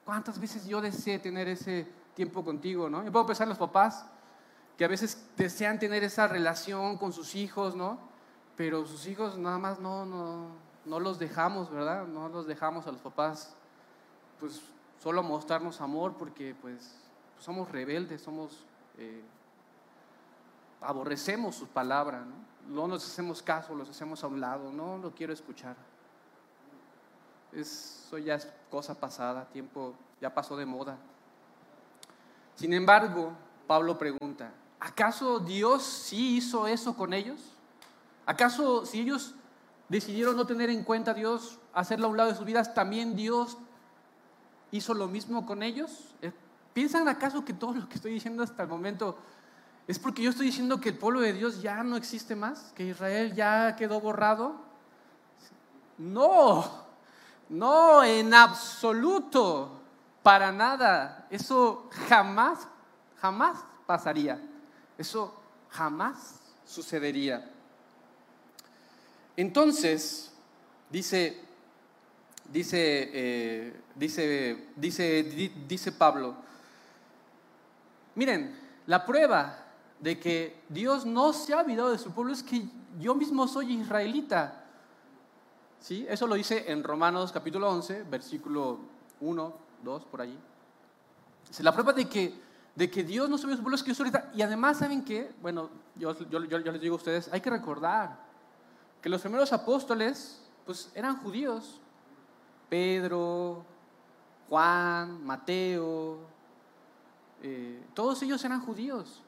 ¿Cuántas 0.04 0.38
veces 0.38 0.66
yo 0.66 0.80
deseé 0.80 1.18
tener 1.18 1.48
ese 1.48 1.86
tiempo 2.14 2.44
contigo, 2.44 2.90
¿no? 2.90 3.04
Yo 3.04 3.12
puedo 3.12 3.26
pensar 3.26 3.44
en 3.44 3.50
los 3.50 3.58
papás 3.58 4.04
que 4.76 4.84
a 4.84 4.88
veces 4.88 5.26
desean 5.36 5.78
tener 5.78 6.04
esa 6.04 6.28
relación 6.28 6.98
con 6.98 7.12
sus 7.12 7.34
hijos, 7.34 7.74
¿no? 7.74 7.98
Pero 8.56 8.86
sus 8.86 9.06
hijos 9.06 9.38
nada 9.38 9.58
más 9.58 9.80
no, 9.80 10.04
no, 10.04 10.48
no 10.84 11.00
los 11.00 11.18
dejamos, 11.18 11.70
¿verdad? 11.70 12.06
No 12.06 12.28
los 12.28 12.46
dejamos 12.46 12.86
a 12.86 12.92
los 12.92 13.00
papás, 13.00 13.54
pues 14.40 14.60
solo 15.02 15.22
mostrarnos 15.22 15.80
amor 15.80 16.14
porque 16.18 16.54
pues 16.60 16.94
somos 17.38 17.70
rebeldes, 17.70 18.22
somos, 18.22 18.64
eh, 18.98 19.22
aborrecemos 20.80 21.56
su 21.56 21.66
palabra, 21.66 22.24
¿no? 22.24 22.48
No 22.68 22.86
nos 22.86 23.04
hacemos 23.04 23.42
caso, 23.42 23.74
los 23.74 23.88
hacemos 23.88 24.22
a 24.22 24.26
un 24.26 24.40
lado, 24.40 24.70
no 24.70 24.98
lo 24.98 25.14
quiero 25.14 25.32
escuchar. 25.32 25.74
Eso 27.52 28.18
ya 28.18 28.34
es 28.34 28.46
cosa 28.70 28.94
pasada, 28.94 29.46
tiempo 29.46 29.94
ya 30.20 30.34
pasó 30.34 30.56
de 30.56 30.66
moda. 30.66 30.98
Sin 32.56 32.74
embargo, 32.74 33.32
Pablo 33.66 33.96
pregunta, 33.96 34.52
¿Acaso 34.80 35.40
Dios 35.40 35.82
sí 35.82 36.36
hizo 36.36 36.66
eso 36.68 36.96
con 36.96 37.12
ellos? 37.12 37.40
¿Acaso 38.26 38.86
si 38.86 39.00
ellos 39.00 39.34
decidieron 39.88 40.36
no 40.36 40.46
tener 40.46 40.70
en 40.70 40.84
cuenta 40.84 41.10
a 41.10 41.14
Dios, 41.14 41.58
hacerlo 41.72 42.06
a 42.06 42.10
un 42.10 42.16
lado 42.16 42.30
de 42.30 42.36
sus 42.36 42.44
vidas, 42.44 42.74
también 42.74 43.16
Dios 43.16 43.58
hizo 44.70 44.94
lo 44.94 45.08
mismo 45.08 45.46
con 45.46 45.62
ellos? 45.62 46.14
Eh, 46.22 46.32
¿Piensan 46.74 47.08
acaso 47.08 47.44
que 47.44 47.52
todo 47.52 47.74
lo 47.74 47.88
que 47.88 47.96
estoy 47.96 48.12
diciendo 48.12 48.42
hasta 48.42 48.62
el 48.62 48.68
momento 48.68 49.18
es 49.88 49.98
porque 49.98 50.22
yo 50.22 50.28
estoy 50.28 50.46
diciendo 50.46 50.82
que 50.82 50.90
el 50.90 50.98
pueblo 50.98 51.20
de 51.20 51.32
Dios 51.32 51.62
ya 51.62 51.82
no 51.82 51.96
existe 51.96 52.36
más? 52.36 52.72
¿Que 52.74 52.84
Israel 52.84 53.34
ya 53.34 53.74
quedó 53.74 54.02
borrado? 54.02 54.60
No, 55.96 56.84
no, 57.48 58.04
en 58.04 58.34
absoluto, 58.34 59.80
para 60.22 60.52
nada. 60.52 61.26
Eso 61.30 61.88
jamás, 62.06 62.68
jamás 63.16 63.64
pasaría. 63.86 64.38
Eso 64.98 65.34
jamás 65.70 66.38
sucedería. 66.66 67.50
Entonces, 69.38 70.30
dice, 70.90 71.40
dice, 72.44 73.10
eh, 73.14 73.80
dice, 73.94 74.68
dice, 74.76 75.22
dice 75.66 75.92
Pablo, 75.92 76.36
miren, 78.14 78.54
la 78.84 79.06
prueba 79.06 79.64
de 80.00 80.18
que 80.18 80.60
Dios 80.68 81.04
no 81.06 81.32
se 81.32 81.52
ha 81.52 81.58
olvidado 81.58 81.90
de 81.90 81.98
su 81.98 82.12
pueblo 82.12 82.32
es 82.32 82.42
que 82.42 82.68
yo 82.98 83.14
mismo 83.14 83.48
soy 83.48 83.74
israelita. 83.74 84.64
¿Sí? 85.80 86.06
Eso 86.08 86.26
lo 86.26 86.34
dice 86.34 86.70
en 86.70 86.82
Romanos 86.82 87.32
capítulo 87.32 87.70
11, 87.70 88.04
versículo 88.04 88.80
1, 89.20 89.54
2, 89.82 90.04
por 90.04 90.20
allí. 90.20 90.38
Es 91.50 91.60
la 91.60 91.72
prueba 91.72 91.92
de 91.92 92.08
que, 92.08 92.40
de 92.74 92.90
que 92.90 93.04
Dios 93.04 93.28
no 93.30 93.38
se 93.38 93.44
olvidó 93.44 93.56
de 93.56 93.58
su 93.58 93.62
pueblo 93.62 93.76
es 93.76 93.82
que 93.82 93.90
yo 93.90 93.94
soy 93.94 94.08
israelita. 94.08 94.36
Y 94.36 94.42
además, 94.42 94.78
¿saben 94.78 95.04
qué? 95.04 95.32
Bueno, 95.40 95.70
yo, 95.96 96.16
yo, 96.28 96.44
yo 96.44 96.58
les 96.58 96.80
digo 96.80 96.94
a 96.94 96.98
ustedes, 96.98 97.28
hay 97.32 97.40
que 97.40 97.50
recordar 97.50 98.18
que 99.00 99.08
los 99.08 99.20
primeros 99.20 99.52
apóstoles 99.52 100.42
pues 100.66 100.90
eran 100.94 101.16
judíos. 101.22 101.80
Pedro, 102.68 103.64
Juan, 104.48 105.24
Mateo, 105.24 106.18
eh, 107.42 107.82
todos 107.94 108.22
ellos 108.22 108.44
eran 108.44 108.60
judíos. 108.60 109.22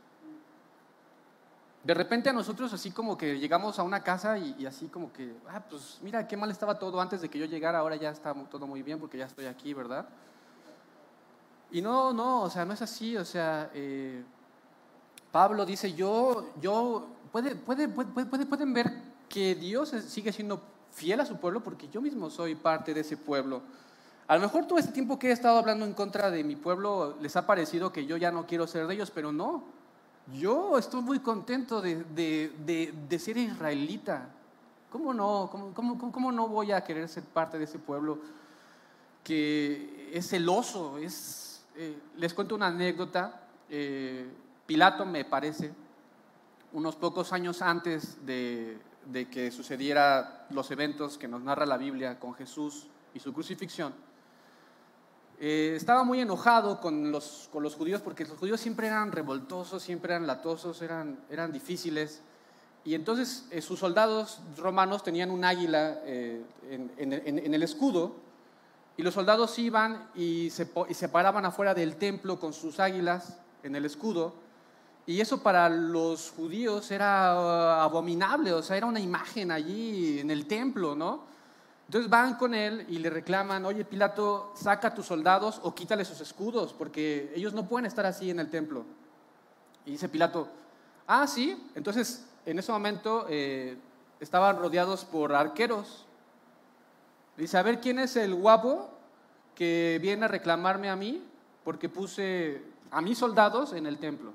De 1.82 1.94
repente 1.94 2.28
a 2.28 2.32
nosotros 2.32 2.72
así 2.74 2.90
como 2.90 3.16
que 3.16 3.38
llegamos 3.38 3.78
a 3.78 3.82
una 3.82 4.02
casa 4.02 4.36
y, 4.36 4.66
así 4.66 4.88
como 4.88 5.10
que, 5.12 5.34
ah, 5.48 5.62
pues 5.68 5.98
mira 6.02 6.26
qué 6.28 6.36
mal 6.36 6.50
estaba 6.50 6.78
todo 6.78 7.00
antes 7.00 7.22
de 7.22 7.30
que 7.30 7.38
yo 7.38 7.46
llegara, 7.46 7.78
ahora 7.78 7.96
ya 7.96 8.10
está 8.10 8.34
todo 8.50 8.66
muy 8.66 8.82
bien 8.82 8.98
porque 9.00 9.16
ya 9.16 9.24
estoy 9.24 9.46
aquí, 9.46 9.72
¿verdad? 9.72 10.06
Y 11.70 11.80
no, 11.80 12.12
no, 12.12 12.42
o 12.42 12.50
sea, 12.50 12.66
no 12.66 12.74
es 12.74 12.82
así, 12.82 13.16
o 13.16 13.24
sea, 13.24 13.70
eh, 13.72 14.22
Pablo 15.32 15.64
dice, 15.64 15.94
yo, 15.94 16.50
yo, 16.60 17.06
puede, 17.32 17.54
puede, 17.54 17.88
puede, 17.88 18.44
pueden 18.44 18.74
ver 18.74 18.92
que 19.28 19.54
Dios 19.54 19.90
sigue 20.06 20.32
siendo 20.32 20.60
fiel 20.92 21.20
a 21.20 21.26
su 21.26 21.36
pueblo 21.36 21.62
porque 21.62 21.88
yo 21.88 22.02
mismo 22.02 22.28
soy 22.28 22.56
parte 22.56 22.92
de 22.92 23.00
ese 23.00 23.16
pueblo. 23.16 23.62
A 24.26 24.36
lo 24.36 24.42
mejor 24.42 24.66
todo 24.66 24.78
este 24.78 24.92
tiempo 24.92 25.18
que 25.18 25.28
he 25.28 25.32
estado 25.32 25.58
hablando 25.58 25.86
en 25.86 25.94
contra 25.94 26.30
de 26.30 26.44
mi 26.44 26.56
pueblo 26.56 27.16
les 27.20 27.36
ha 27.36 27.46
parecido 27.46 27.92
que 27.92 28.06
yo 28.06 28.16
ya 28.16 28.30
no 28.30 28.46
quiero 28.46 28.66
ser 28.66 28.86
de 28.86 28.94
ellos, 28.94 29.10
pero 29.10 29.32
no. 29.32 29.64
Yo 30.34 30.78
estoy 30.78 31.02
muy 31.02 31.18
contento 31.20 31.80
de, 31.80 32.04
de, 32.04 32.94
de, 33.08 33.18
ser 33.18 33.36
israelita. 33.36 34.28
¿Cómo 34.90 35.12
no? 35.12 35.48
¿Cómo, 35.50 35.74
cómo, 35.74 36.12
cómo 36.12 36.32
no 36.32 36.48
voy 36.48 36.72
a 36.72 36.82
querer 36.82 37.08
ser 37.08 37.24
parte 37.24 37.58
de 37.58 37.64
ese 37.64 37.78
pueblo 37.78 38.18
que 39.24 40.10
es 40.12 40.28
celoso? 40.28 40.98
Eh, 40.98 41.98
les 42.16 42.34
cuento 42.34 42.54
una 42.54 42.68
anécdota. 42.68 43.42
Eh, 43.68 44.28
Pilato, 44.66 45.04
me 45.04 45.24
parece, 45.24 45.72
unos 46.72 46.94
pocos 46.94 47.32
años 47.32 47.60
antes 47.60 48.24
de, 48.24 48.78
de 49.06 49.28
que 49.28 49.50
sucediera 49.50 50.46
los 50.50 50.70
eventos 50.70 51.18
que 51.18 51.28
nos 51.28 51.42
narra 51.42 51.66
la 51.66 51.76
Biblia 51.76 52.18
con 52.20 52.34
Jesús 52.34 52.86
y 53.14 53.20
su 53.20 53.32
crucifixión, 53.32 53.92
eh, 55.40 55.72
estaba 55.74 56.04
muy 56.04 56.20
enojado 56.20 56.80
con 56.80 57.10
los, 57.10 57.48
con 57.50 57.62
los 57.62 57.74
judíos 57.74 58.02
porque 58.02 58.24
los 58.24 58.38
judíos 58.38 58.60
siempre 58.60 58.86
eran 58.86 59.10
revoltosos, 59.10 59.82
siempre 59.82 60.12
eran 60.12 60.26
latosos, 60.26 60.82
eran, 60.82 61.18
eran 61.30 61.50
difíciles. 61.50 62.20
Y 62.84 62.94
entonces 62.94 63.46
eh, 63.50 63.60
sus 63.62 63.78
soldados 63.78 64.40
romanos 64.56 65.02
tenían 65.02 65.30
un 65.30 65.44
águila 65.44 66.00
eh, 66.04 66.42
en, 66.70 67.12
en, 67.12 67.54
el 67.54 67.62
escudo 67.62 68.14
y 68.96 69.02
los 69.02 69.14
soldados 69.14 69.58
iban 69.58 70.08
y 70.14 70.50
se, 70.50 70.70
y 70.88 70.94
se 70.94 71.08
paraban 71.08 71.44
afuera 71.44 71.74
del 71.74 71.96
templo 71.96 72.38
con 72.38 72.52
sus 72.52 72.78
águilas 72.78 73.38
en 73.62 73.74
el 73.74 73.84
escudo 73.84 74.34
y 75.10 75.20
eso 75.20 75.42
para 75.42 75.68
los 75.68 76.30
judíos 76.30 76.88
era 76.92 77.34
uh, 77.34 77.82
abominable, 77.82 78.52
o 78.52 78.62
sea, 78.62 78.76
era 78.76 78.86
una 78.86 79.00
imagen 79.00 79.50
allí 79.50 80.20
en 80.20 80.30
el 80.30 80.46
templo, 80.46 80.94
¿no? 80.94 81.24
Entonces 81.90 82.08
van 82.08 82.36
con 82.36 82.54
él 82.54 82.86
y 82.88 82.98
le 82.98 83.10
reclaman, 83.10 83.64
oye 83.64 83.84
Pilato, 83.84 84.52
saca 84.54 84.86
a 84.86 84.94
tus 84.94 85.06
soldados 85.06 85.58
o 85.64 85.74
quítale 85.74 86.04
sus 86.04 86.20
escudos, 86.20 86.72
porque 86.72 87.32
ellos 87.34 87.52
no 87.52 87.66
pueden 87.66 87.84
estar 87.84 88.06
así 88.06 88.30
en 88.30 88.38
el 88.38 88.48
templo. 88.48 88.84
Y 89.84 89.90
dice 89.90 90.08
Pilato, 90.08 90.46
ah, 91.08 91.26
sí, 91.26 91.60
entonces 91.74 92.24
en 92.46 92.60
ese 92.60 92.70
momento 92.70 93.26
eh, 93.28 93.76
estaban 94.20 94.56
rodeados 94.58 95.04
por 95.04 95.34
arqueros. 95.34 96.06
Dice, 97.36 97.58
a 97.58 97.62
ver, 97.64 97.80
¿quién 97.80 97.98
es 97.98 98.14
el 98.14 98.36
guapo 98.36 98.88
que 99.56 99.98
viene 100.00 100.26
a 100.26 100.28
reclamarme 100.28 100.90
a 100.90 100.94
mí 100.94 101.20
porque 101.64 101.88
puse 101.88 102.62
a 102.92 103.00
mis 103.00 103.18
soldados 103.18 103.72
en 103.72 103.86
el 103.86 103.98
templo? 103.98 104.32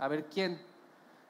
a 0.00 0.08
ver 0.08 0.24
quién. 0.32 0.60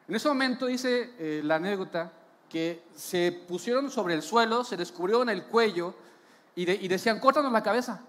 En 0.09 0.15
ese 0.17 0.27
momento 0.27 0.67
dice 0.67 1.13
eh, 1.19 1.43
la 1.45 1.57
anécdota 1.57 2.11
que 2.51 2.83
se 2.95 3.33
pusieron 3.49 3.91
sobre 3.91 4.15
el 4.15 4.23
suelo, 4.23 4.65
se 4.65 4.77
descubrieron 4.77 5.31
el 5.31 5.45
cuello 5.47 5.95
y, 6.55 6.71
y 6.71 6.89
decían, 6.89 7.21
córtanos 7.21 7.53
la 7.53 7.63
cabeza. 7.63 8.03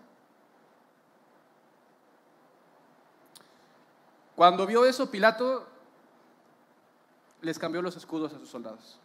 Cuando 4.36 4.66
vio 4.66 4.86
eso, 4.86 5.10
Pilato 5.10 5.68
les 7.42 7.58
cambió 7.58 7.82
los 7.82 7.96
escudos 7.96 8.34
a 8.34 8.40
sus 8.40 8.50
soldados. 8.50 9.00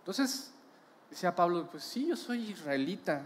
Entonces, 0.00 0.50
decía 1.10 1.36
Pablo, 1.36 1.68
pues 1.70 1.84
sí, 1.84 2.06
yo 2.08 2.16
soy 2.16 2.50
israelita, 2.50 3.22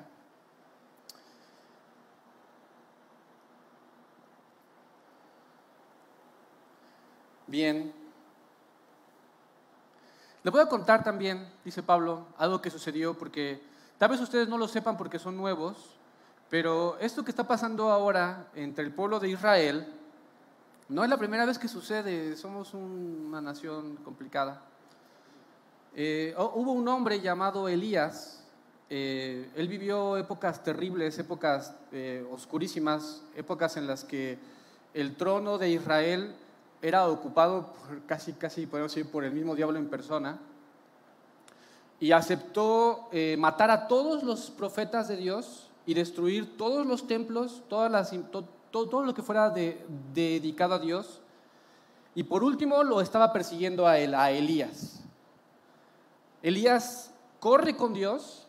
Bien. 7.53 8.02
Le 10.43 10.51
voy 10.51 10.61
a 10.61 10.67
contar 10.67 11.05
también, 11.05 11.49
dice 11.65 11.83
Pablo, 11.83 12.27
algo 12.37 12.61
que 12.61 12.71
sucedió 12.71 13.15
porque 13.15 13.63
tal 13.97 14.11
vez 14.11 14.21
ustedes 14.21 14.49
no 14.49 14.59
lo 14.59 14.67
sepan 14.67 14.97
porque 14.97 15.21
son 15.21 15.37
nuevos, 15.37 15.97
pero 16.51 16.99
esto 16.99 17.25
que 17.25 17.31
está 17.31 17.47
pasando 17.47 17.91
ahora 17.91 18.49
entre 18.57 18.85
el 18.85 18.93
pueblo 18.93 19.21
de 19.21 19.29
Israel 19.29 19.87
no 20.89 21.05
es 21.05 21.11
la 21.11 21.17
primera 21.17 21.47
vez 21.47 21.59
que 21.59 21.69
sucede, 21.69 22.37
somos 22.37 22.75
una 22.75 23.41
nación 23.41 23.97
complicada. 24.05 24.61
Eh, 25.95 26.35
hubo 26.37 26.73
un 26.73 26.89
hombre 26.89 27.21
llamado 27.21 27.69
Elías, 27.69 28.43
eh, 28.91 29.49
él 29.55 29.69
vivió 29.69 30.17
épocas 30.17 30.63
terribles, 30.65 31.19
épocas 31.19 31.75
eh, 31.93 32.27
oscurísimas, 32.31 33.23
épocas 33.37 33.77
en 33.77 33.87
las 33.87 34.05
que 34.05 34.39
el 34.93 35.15
trono 35.15 35.57
de 35.57 35.71
Israel 35.71 36.35
era 36.83 37.07
ocupado 37.07 37.73
casi, 38.07 38.33
casi 38.33 38.67
podemos 38.67 38.93
decir, 38.93 39.11
por 39.11 39.25
el 39.25 39.33
mismo 39.33 39.55
diablo 39.55 39.79
en 39.79 39.89
persona, 39.89 40.39
y 42.01 42.11
aceptó 42.11 43.09
eh, 43.13 43.37
matar 43.39 43.71
a 43.71 43.87
todos 43.87 44.25
los 44.25 44.51
profetas 44.51 45.07
de 45.07 45.17
Dios 45.17 45.71
y 45.87 45.95
destruir 45.95 46.57
todos 46.57 46.85
los 46.85 47.07
templos, 47.07 47.63
todas 47.69 47.91
las, 47.93 48.13
todo, 48.73 49.05
lo 49.05 49.15
que 49.15 49.23
fuera 49.23 49.55
dedicado 50.13 50.75
a 50.75 50.79
Dios. 50.81 51.21
Y 52.17 52.25
por 52.25 52.43
último 52.43 52.83
lo 52.83 53.01
estaba 53.01 53.33
persiguiendo 53.33 53.87
a, 53.87 53.99
él, 53.99 54.15
a 54.15 54.33
Elías. 54.33 55.01
Elías 56.43 57.13
corre 57.39 57.77
con 57.77 57.95
Dios 57.95 58.49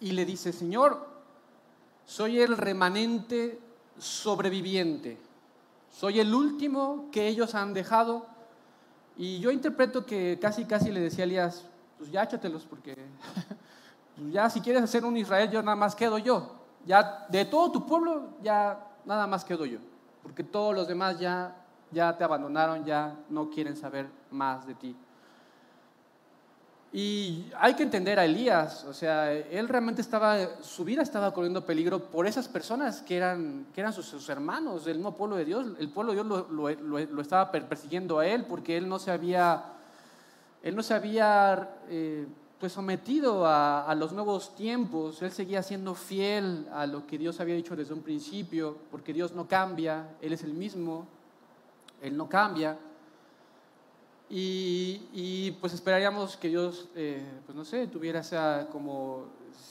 y 0.00 0.10
le 0.10 0.24
dice, 0.24 0.52
Señor, 0.52 1.06
soy 2.04 2.40
el 2.40 2.56
remanente 2.56 3.60
sobreviviente 3.96 5.27
soy 5.98 6.20
el 6.20 6.32
último 6.32 7.06
que 7.10 7.26
ellos 7.26 7.56
han 7.56 7.74
dejado. 7.74 8.24
Y 9.16 9.40
yo 9.40 9.50
interpreto 9.50 10.06
que 10.06 10.38
casi, 10.40 10.64
casi 10.64 10.92
le 10.92 11.00
decía 11.00 11.24
a 11.24 11.26
Elías, 11.26 11.64
pues 11.98 12.12
ya 12.12 12.22
échatelos, 12.22 12.64
porque 12.64 12.96
ya 14.30 14.48
si 14.48 14.60
quieres 14.60 14.84
hacer 14.84 15.04
un 15.04 15.16
Israel, 15.16 15.50
yo 15.50 15.60
nada 15.60 15.74
más 15.74 15.96
quedo 15.96 16.18
yo. 16.18 16.52
Ya 16.86 17.26
de 17.28 17.44
todo 17.44 17.72
tu 17.72 17.84
pueblo, 17.84 18.28
ya 18.40 18.78
nada 19.04 19.26
más 19.26 19.44
quedo 19.44 19.66
yo. 19.66 19.80
Porque 20.22 20.44
todos 20.44 20.72
los 20.72 20.86
demás 20.86 21.18
ya, 21.18 21.56
ya 21.90 22.16
te 22.16 22.22
abandonaron, 22.22 22.84
ya 22.84 23.16
no 23.28 23.50
quieren 23.50 23.76
saber 23.76 24.08
más 24.30 24.68
de 24.68 24.76
ti. 24.76 24.96
Y 26.90 27.44
hay 27.58 27.74
que 27.74 27.82
entender 27.82 28.18
a 28.18 28.24
Elías, 28.24 28.84
o 28.84 28.94
sea, 28.94 29.30
él 29.30 29.68
realmente 29.68 30.00
estaba, 30.00 30.62
su 30.62 30.84
vida 30.84 31.02
estaba 31.02 31.34
corriendo 31.34 31.66
peligro 31.66 32.04
por 32.10 32.26
esas 32.26 32.48
personas 32.48 33.02
que 33.02 33.18
eran, 33.18 33.66
que 33.74 33.82
eran 33.82 33.92
sus, 33.92 34.26
hermanos 34.30 34.86
del 34.86 34.96
mismo 34.96 35.14
pueblo 35.14 35.36
de 35.36 35.44
Dios. 35.44 35.66
El 35.78 35.90
pueblo 35.90 36.12
de 36.12 36.22
Dios 36.22 36.46
lo, 36.50 36.70
lo, 36.70 37.20
estaba 37.20 37.52
persiguiendo 37.52 38.18
a 38.18 38.26
él 38.26 38.46
porque 38.46 38.78
él 38.78 38.88
no 38.88 38.98
se 38.98 39.10
había, 39.10 39.64
él 40.62 40.74
no 40.74 40.82
se 40.82 40.94
había 40.94 41.68
eh, 41.90 42.26
pues 42.58 42.72
sometido 42.72 43.44
a, 43.44 43.84
a, 43.84 43.94
los 43.94 44.12
nuevos 44.12 44.54
tiempos, 44.54 45.20
él 45.20 45.30
seguía 45.30 45.62
siendo 45.62 45.94
fiel 45.94 46.68
a 46.72 46.86
lo 46.86 47.06
que 47.06 47.18
Dios 47.18 47.38
había 47.38 47.54
dicho 47.54 47.76
desde 47.76 47.92
un 47.92 48.00
principio, 48.00 48.78
porque 48.90 49.12
Dios 49.12 49.32
no 49.32 49.46
cambia, 49.46 50.16
Él 50.22 50.32
es 50.32 50.42
el 50.42 50.54
mismo, 50.54 51.06
Él 52.00 52.16
no 52.16 52.30
cambia. 52.30 52.78
Y, 54.30 55.52
pues 55.60 55.72
esperaríamos 55.72 56.36
que 56.36 56.48
Dios, 56.48 56.88
eh, 56.94 57.22
pues 57.46 57.56
no 57.56 57.64
sé, 57.64 57.86
tuviera 57.86 58.20
esa 58.20 58.68
como, 58.70 59.26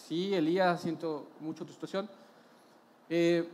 sí, 0.07 0.33
Elías, 0.33 0.81
siento 0.81 1.27
mucho 1.39 1.65
tu 1.65 1.73
situación. 1.73 2.09
Eh, 3.09 3.47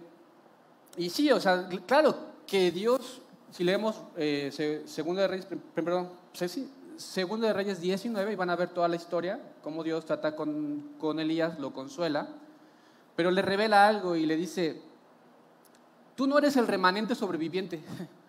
y 0.97 1.09
sí, 1.09 1.29
o 1.31 1.39
sea, 1.39 1.67
claro 1.85 2.15
que 2.47 2.71
Dios, 2.71 3.21
si 3.51 3.63
leemos 3.63 4.01
eh, 4.15 4.81
Segunda 4.85 5.23
de 5.23 5.27
Reyes, 5.27 5.47
perdón, 5.75 6.09
Segunda 6.95 7.47
de 7.47 7.53
Reyes 7.53 7.81
19, 7.81 8.31
y 8.31 8.35
van 8.35 8.49
a 8.49 8.55
ver 8.55 8.69
toda 8.69 8.87
la 8.87 8.95
historia, 8.95 9.41
cómo 9.61 9.83
Dios 9.83 10.05
trata 10.05 10.35
con, 10.35 10.93
con 10.99 11.19
Elías, 11.19 11.59
lo 11.59 11.73
consuela, 11.73 12.29
pero 13.15 13.29
le 13.29 13.41
revela 13.41 13.87
algo 13.87 14.15
y 14.15 14.25
le 14.25 14.37
dice, 14.37 14.81
tú 16.15 16.27
no 16.27 16.37
eres 16.37 16.55
el 16.55 16.67
remanente 16.67 17.13
sobreviviente. 17.13 17.83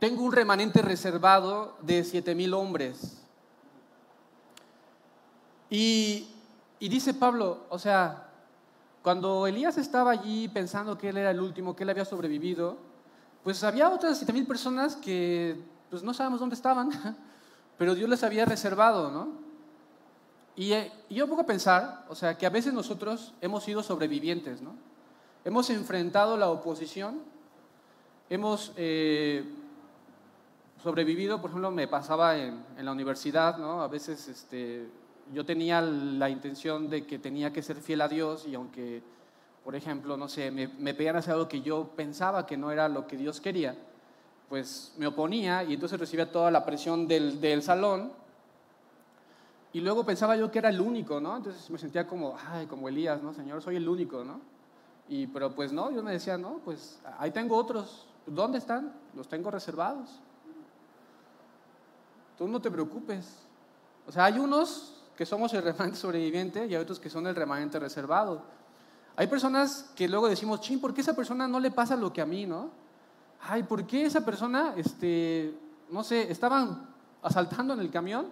tengo 0.00 0.24
un 0.24 0.32
remanente 0.32 0.80
reservado 0.80 1.76
de 1.82 2.02
siete 2.02 2.34
mil 2.34 2.54
hombres. 2.54 3.18
Y, 5.68 6.26
dice 6.80 7.14
Pablo, 7.14 7.66
o 7.68 7.78
sea, 7.78 8.26
cuando 9.02 9.46
Elías 9.46 9.76
estaba 9.78 10.10
allí 10.10 10.48
pensando 10.48 10.98
que 10.98 11.10
él 11.10 11.18
era 11.18 11.30
el 11.30 11.40
último, 11.40 11.76
que 11.76 11.84
él 11.84 11.90
había 11.90 12.06
sobrevivido, 12.06 12.78
pues 13.44 13.62
había 13.62 13.90
otras 13.90 14.16
siete 14.16 14.32
mil 14.32 14.46
personas 14.46 14.96
que 14.96 15.60
pues 15.90 16.02
no 16.02 16.14
sabemos 16.14 16.40
dónde 16.40 16.54
estaban, 16.54 16.90
pero 17.78 17.94
Dios 17.94 18.08
les 18.08 18.24
había 18.24 18.46
reservado, 18.46 19.10
¿no? 19.10 19.28
Y, 20.56 20.72
eh, 20.72 20.90
yo 21.10 21.28
pongo 21.28 21.42
a 21.42 21.46
pensar, 21.46 22.06
o 22.08 22.14
sea, 22.14 22.36
que 22.38 22.46
a 22.46 22.50
veces 22.50 22.72
nosotros 22.72 23.34
hemos 23.42 23.64
sido 23.64 23.82
sobrevivientes, 23.82 24.62
¿no? 24.62 24.74
Hemos 25.44 25.68
enfrentado 25.68 26.36
la 26.38 26.48
oposición, 26.48 27.20
hemos 28.28 28.72
eh, 28.76 29.44
sobrevivido, 30.82 31.40
por 31.40 31.50
ejemplo, 31.50 31.70
me 31.70 31.88
pasaba 31.88 32.36
en, 32.36 32.64
la 32.78 32.92
universidad, 32.92 33.58
¿no? 33.58 33.82
A 33.82 33.88
veces 33.88 34.28
este, 34.28 34.88
yo 35.32 35.44
tenía 35.44 35.80
la 35.80 36.28
intención 36.30 36.88
de 36.88 37.06
que 37.06 37.18
tenía 37.18 37.52
que 37.52 37.62
ser 37.62 37.76
fiel 37.76 38.00
a 38.00 38.08
Dios 38.08 38.46
y 38.46 38.54
aunque, 38.54 39.02
por 39.64 39.74
ejemplo, 39.76 40.16
no 40.16 40.28
sé, 40.28 40.50
me, 40.50 40.68
me 40.68 40.94
pedían 40.94 41.16
hacer 41.16 41.34
algo 41.34 41.48
que 41.48 41.60
yo 41.60 41.90
pensaba 41.96 42.46
que 42.46 42.56
no 42.56 42.70
era 42.70 42.88
lo 42.88 43.06
que 43.06 43.16
Dios 43.16 43.40
quería, 43.40 43.76
pues 44.48 44.94
me 44.98 45.06
oponía 45.06 45.62
y 45.64 45.74
entonces 45.74 46.00
recibía 46.00 46.32
toda 46.32 46.50
la 46.50 46.64
presión 46.64 47.06
del, 47.06 47.40
del 47.40 47.62
salón 47.62 48.12
y 49.72 49.80
luego 49.80 50.04
pensaba 50.04 50.36
yo 50.36 50.50
que 50.50 50.58
era 50.58 50.68
el 50.68 50.80
único, 50.80 51.20
¿no? 51.20 51.36
Entonces 51.36 51.70
me 51.70 51.78
sentía 51.78 52.06
como, 52.06 52.36
ay, 52.48 52.66
como 52.66 52.88
Elías, 52.88 53.22
¿no? 53.22 53.32
Señor, 53.32 53.62
soy 53.62 53.76
el 53.76 53.88
único, 53.88 54.24
¿no? 54.24 54.40
Y, 55.08 55.28
pero 55.28 55.54
pues 55.54 55.72
no, 55.72 55.90
yo 55.92 56.02
me 56.02 56.12
decía, 56.12 56.36
no, 56.36 56.60
pues 56.64 57.00
ahí 57.18 57.30
tengo 57.30 57.56
otros. 57.56 58.06
¿Dónde 58.26 58.58
están? 58.58 58.92
Los 59.14 59.28
tengo 59.28 59.50
reservados. 59.50 60.20
Tú 62.40 62.48
no 62.48 62.58
te 62.58 62.70
preocupes. 62.70 63.36
O 64.06 64.10
sea, 64.10 64.24
hay 64.24 64.38
unos 64.38 64.94
que 65.14 65.26
somos 65.26 65.52
el 65.52 65.62
remanente 65.62 65.98
sobreviviente 65.98 66.64
y 66.64 66.74
hay 66.74 66.80
otros 66.80 66.98
que 66.98 67.10
son 67.10 67.26
el 67.26 67.36
remanente 67.36 67.78
reservado. 67.78 68.40
Hay 69.14 69.26
personas 69.26 69.92
que 69.94 70.08
luego 70.08 70.26
decimos, 70.26 70.62
ching, 70.62 70.80
¿por 70.80 70.94
qué 70.94 71.02
esa 71.02 71.14
persona 71.14 71.46
no 71.46 71.60
le 71.60 71.70
pasa 71.70 71.96
lo 71.96 72.10
que 72.10 72.22
a 72.22 72.24
mí, 72.24 72.46
no? 72.46 72.70
Ay, 73.42 73.62
¿por 73.64 73.86
qué 73.86 74.06
esa 74.06 74.24
persona, 74.24 74.72
este, 74.78 75.54
no 75.90 76.02
sé, 76.02 76.32
estaban 76.32 76.88
asaltando 77.20 77.74
en 77.74 77.80
el 77.80 77.90
camión 77.90 78.28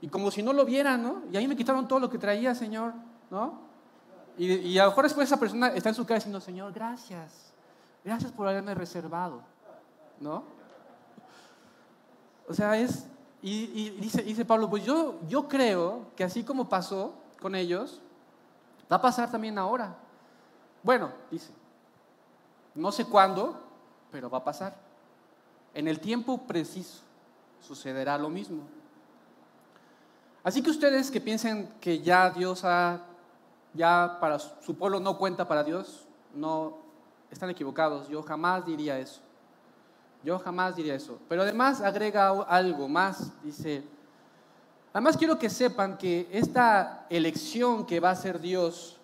y 0.00 0.06
como 0.06 0.30
si 0.30 0.40
no 0.40 0.52
lo 0.52 0.64
vieran, 0.64 1.02
¿no? 1.02 1.22
Y 1.32 1.36
ahí 1.36 1.48
me 1.48 1.56
quitaron 1.56 1.88
todo 1.88 1.98
lo 1.98 2.08
que 2.08 2.18
traía, 2.18 2.54
Señor, 2.54 2.92
¿no? 3.28 3.58
Y, 4.38 4.52
y 4.52 4.78
a 4.78 4.84
lo 4.84 4.90
mejor 4.90 5.02
después 5.02 5.26
esa 5.26 5.40
persona 5.40 5.70
está 5.70 5.88
en 5.88 5.96
su 5.96 6.04
casa 6.06 6.14
diciendo, 6.14 6.40
Señor, 6.40 6.72
gracias, 6.72 7.52
gracias 8.04 8.30
por 8.30 8.46
haberme 8.46 8.72
reservado, 8.72 9.42
¿no? 10.20 10.44
O 12.48 12.54
sea, 12.54 12.78
es, 12.78 13.08
y, 13.42 13.90
dice, 14.00 14.22
dice, 14.22 14.44
Pablo, 14.44 14.68
pues 14.68 14.84
yo, 14.84 15.20
yo 15.28 15.46
creo 15.46 16.06
que 16.16 16.24
así 16.24 16.42
como 16.42 16.68
pasó 16.68 17.14
con 17.40 17.54
ellos, 17.54 18.00
va 18.90 18.96
a 18.96 19.02
pasar 19.02 19.30
también 19.30 19.58
ahora. 19.58 19.94
Bueno, 20.82 21.12
dice, 21.30 21.52
no 22.74 22.90
sé 22.90 23.04
cuándo, 23.04 23.60
pero 24.10 24.30
va 24.30 24.38
a 24.38 24.44
pasar. 24.44 24.76
En 25.74 25.86
el 25.88 26.00
tiempo 26.00 26.38
preciso 26.46 27.02
sucederá 27.60 28.16
lo 28.18 28.30
mismo. 28.30 28.62
Así 30.42 30.62
que 30.62 30.70
ustedes 30.70 31.10
que 31.10 31.20
piensen 31.20 31.68
que 31.80 32.00
ya 32.00 32.30
Dios 32.30 32.64
ha, 32.64 33.00
ya 33.74 34.18
para 34.20 34.38
su 34.38 34.76
pueblo 34.76 35.00
no 35.00 35.18
cuenta 35.18 35.46
para 35.46 35.64
Dios, 35.64 36.06
no 36.34 36.78
están 37.30 37.50
equivocados. 37.50 38.08
Yo 38.08 38.22
jamás 38.22 38.64
diría 38.64 38.98
eso. 38.98 39.20
Yo 40.26 40.40
jamás 40.40 40.74
diría 40.74 40.96
eso. 40.96 41.20
Pero 41.28 41.42
además 41.42 41.80
agrega 41.80 42.30
algo 42.30 42.88
más. 42.88 43.30
Dice, 43.44 43.84
además 44.92 45.16
quiero 45.16 45.38
que 45.38 45.48
sepan 45.48 45.96
que 45.96 46.28
esta 46.32 47.06
elección 47.08 47.86
que 47.86 48.00
va 48.00 48.08
a 48.08 48.12
hacer 48.14 48.40
Dios 48.40 48.96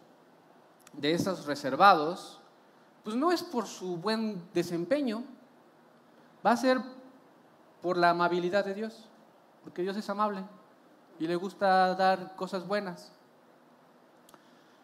de 0.93 1.13
esos 1.13 1.47
reservados, 1.47 2.41
pues 3.05 3.15
no 3.15 3.31
es 3.31 3.41
por 3.41 3.69
su 3.69 3.99
buen 3.99 4.43
desempeño, 4.53 5.23
va 6.45 6.51
a 6.51 6.57
ser 6.57 6.81
por 7.81 7.97
la 7.97 8.11
amabilidad 8.11 8.65
de 8.65 8.75
Dios, 8.75 9.09
porque 9.63 9.83
Dios 9.83 9.97
es 9.97 10.11
amable 10.11 10.43
y 11.21 11.29
le 11.29 11.37
gusta 11.37 11.95
dar 11.95 12.35
cosas 12.35 12.67
buenas. 12.67 13.13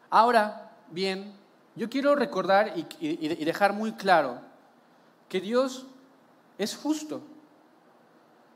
Ahora, 0.09 0.71
bien, 0.93 1.35
yo 1.75 1.91
quiero 1.91 2.15
recordar 2.15 2.75
y, 2.79 2.87
y 3.01 3.45
dejar 3.45 3.73
muy 3.73 3.91
claro 3.95 4.39
que 5.29 5.41
Dios 5.41 5.89
es 6.59 6.77
justo. 6.77 7.23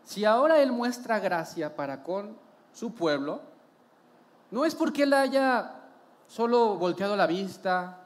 Si 0.05 0.25
ahora 0.25 0.61
Él 0.61 0.73
muestra 0.73 1.21
gracia 1.21 1.75
para 1.75 2.03
con 2.03 2.37
su 2.73 2.93
pueblo, 2.93 3.41
no 4.51 4.65
es 4.65 4.75
porque 4.75 5.05
Él 5.05 5.13
haya 5.15 5.77
solo 6.27 6.77
volteado 6.77 7.17
la 7.17 7.27
vista, 7.27 7.99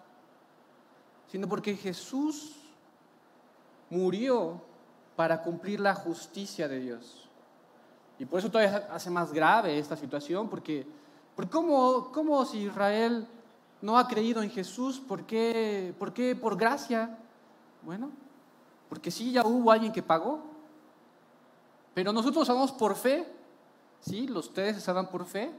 sino 1.29 1.49
porque 1.49 1.75
Jesús 1.75 2.55
murió 3.91 4.61
para 5.17 5.43
cumplir 5.43 5.81
la 5.81 5.95
justicia 5.95 6.69
de 6.69 6.81
Dios. 6.81 7.29
Y 8.19 8.25
por 8.25 8.39
eso 8.39 8.51
todavía 8.51 8.89
hace 8.91 9.11
más 9.11 9.33
grave 9.33 9.79
esta 9.79 9.97
situación, 9.97 10.49
porque, 10.49 10.87
porque 11.35 11.51
¿cómo, 11.51 12.11
¿cómo, 12.13 12.45
si 12.45 12.59
Israel 12.59 13.27
no 13.81 13.99
ha 13.99 14.09
creído 14.09 14.43
en 14.43 14.51
Jesús? 14.51 15.01
¿Por 15.01 15.25
qué, 15.25 15.95
¿Por 15.99 16.13
qué 16.13 16.35
por 16.35 16.57
gracia? 16.57 17.19
Bueno, 17.83 18.11
porque 18.89 19.11
sí, 19.11 19.33
ya 19.33 19.45
hubo 19.45 19.71
alguien 19.71 19.93
que 19.93 20.03
pagó. 20.03 20.43
Pero 21.95 22.13
nosotros 22.13 22.47
salvamos 22.47 22.73
por 22.73 22.95
fe. 22.95 23.27
Sí, 24.01 24.27
los 24.27 24.49
ustedes 24.49 24.77
se 24.77 24.83
salvan 24.83 25.09
por 25.09 25.25
fe. 25.25 25.53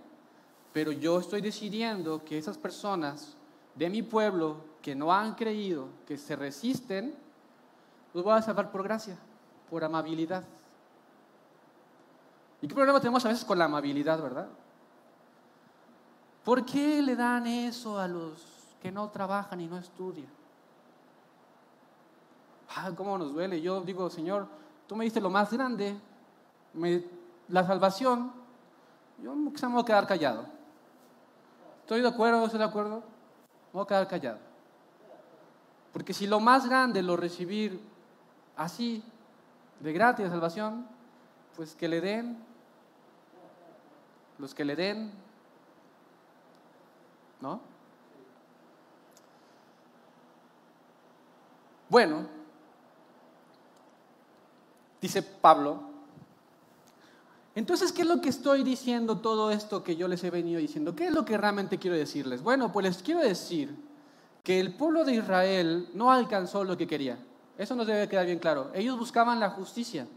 Pero 0.73 0.91
yo 0.91 1.19
estoy 1.19 1.41
decidiendo 1.41 2.23
que 2.23 2.37
esas 2.37 2.57
personas 2.57 3.35
de 3.75 3.89
mi 3.89 4.01
pueblo 4.01 4.57
que 4.81 4.95
no 4.95 5.11
han 5.11 5.35
creído, 5.35 5.89
que 6.05 6.17
se 6.17 6.35
resisten, 6.35 7.15
los 8.13 8.23
voy 8.23 8.33
a 8.33 8.41
salvar 8.41 8.71
por 8.71 8.83
gracia, 8.83 9.17
por 9.69 9.83
amabilidad. 9.83 10.43
¿Y 12.61 12.67
qué 12.67 12.73
problema 12.73 12.99
tenemos 12.99 13.25
a 13.25 13.29
veces 13.29 13.45
con 13.45 13.57
la 13.57 13.65
amabilidad, 13.65 14.21
verdad? 14.21 14.47
¿Por 16.43 16.65
qué 16.65 17.01
le 17.01 17.15
dan 17.15 17.45
eso 17.45 17.99
a 17.99 18.07
los 18.07 18.41
que 18.81 18.91
no 18.91 19.09
trabajan 19.09 19.59
y 19.59 19.67
no 19.67 19.77
estudian? 19.77 20.29
Ah, 22.75 22.91
cómo 22.95 23.17
nos 23.17 23.33
duele. 23.33 23.61
Yo 23.61 23.81
digo, 23.81 24.09
Señor, 24.09 24.47
tú 24.87 24.95
me 24.95 25.05
diste 25.05 25.21
lo 25.21 25.29
más 25.29 25.51
grande, 25.51 25.95
la 27.47 27.65
salvación, 27.65 28.31
yo 29.21 29.35
me 29.35 29.51
voy 29.51 29.81
a 29.81 29.85
quedar 29.85 30.07
callado. 30.07 30.45
¿Estoy 31.81 32.01
de 32.01 32.07
acuerdo? 32.07 32.45
¿Estoy 32.45 32.59
de 32.59 32.65
acuerdo? 32.65 32.97
Me 32.97 33.73
voy 33.73 33.83
a 33.83 33.87
quedar 33.87 34.07
callado. 34.07 34.39
Porque 35.93 36.13
si 36.13 36.27
lo 36.27 36.39
más 36.39 36.67
grande 36.67 37.01
lo 37.01 37.17
recibir 37.17 37.81
así, 38.55 39.03
de 39.79 39.93
gratis, 39.93 40.25
de 40.25 40.31
salvación, 40.31 40.87
pues 41.55 41.75
que 41.75 41.87
le 41.87 42.01
den, 42.01 42.37
los 44.37 44.53
que 44.53 44.65
le 44.65 44.75
den, 44.75 45.11
¿no? 47.41 47.59
Bueno, 51.89 52.27
dice 55.01 55.21
Pablo, 55.21 55.81
Entonces, 57.55 57.91
¿qué 57.91 58.03
es 58.03 58.07
lo 58.07 58.21
que 58.21 58.29
estoy 58.29 58.63
diciendo 58.63 59.17
todo 59.17 59.49
esto 59.49 59.83
que 59.83 59.95
yo 59.95 60.07
les 60.07 60.23
he 60.23 60.29
venido 60.29 60.59
diciendo? 60.59 60.95
¿Qué 60.95 61.07
es 61.07 61.11
lo 61.11 61.25
que 61.25 61.37
realmente 61.37 61.79
quiero 61.79 61.97
decirles? 61.97 62.43
Bueno, 62.43 62.71
pues 62.71 62.85
les 62.85 63.01
quiero 63.01 63.19
decir 63.19 63.75
que 64.43 64.59
el 64.59 64.75
pueblo 64.75 65.03
de 65.03 65.15
Israel 65.15 65.89
no 65.93 66.11
alcanzó 66.11 66.63
lo 66.63 66.77
que 66.77 66.85
quería. 66.85 67.17
Eso 67.57 67.75
nos 67.75 67.87
debe 67.87 68.07
quedar 68.07 68.27
bien 68.27 68.37
claro. 68.37 68.69
Ellos 68.73 68.97
buscaban 68.99 69.39
la 69.39 69.49
justicia, 69.49 70.07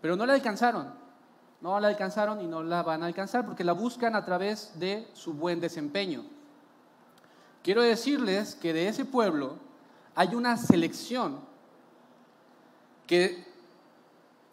pero 0.00 0.16
no 0.16 0.26
la 0.26 0.34
alcanzaron. 0.34 0.92
No 1.60 1.78
la 1.80 1.88
alcanzaron 1.88 2.40
y 2.42 2.46
no 2.46 2.62
la 2.62 2.82
van 2.82 3.02
a 3.02 3.06
alcanzar 3.06 3.46
porque 3.46 3.64
la 3.64 3.72
buscan 3.72 4.16
a 4.16 4.24
través 4.24 4.78
de 4.78 5.08
su 5.14 5.32
buen 5.32 5.60
desempeño. 5.60 6.24
Quiero 7.62 7.80
decirles 7.80 8.54
que 8.54 8.74
de 8.74 8.88
ese 8.88 9.06
pueblo 9.06 9.56
hay 10.14 10.34
una 10.34 10.58
selección 10.58 11.38
que 13.06 13.53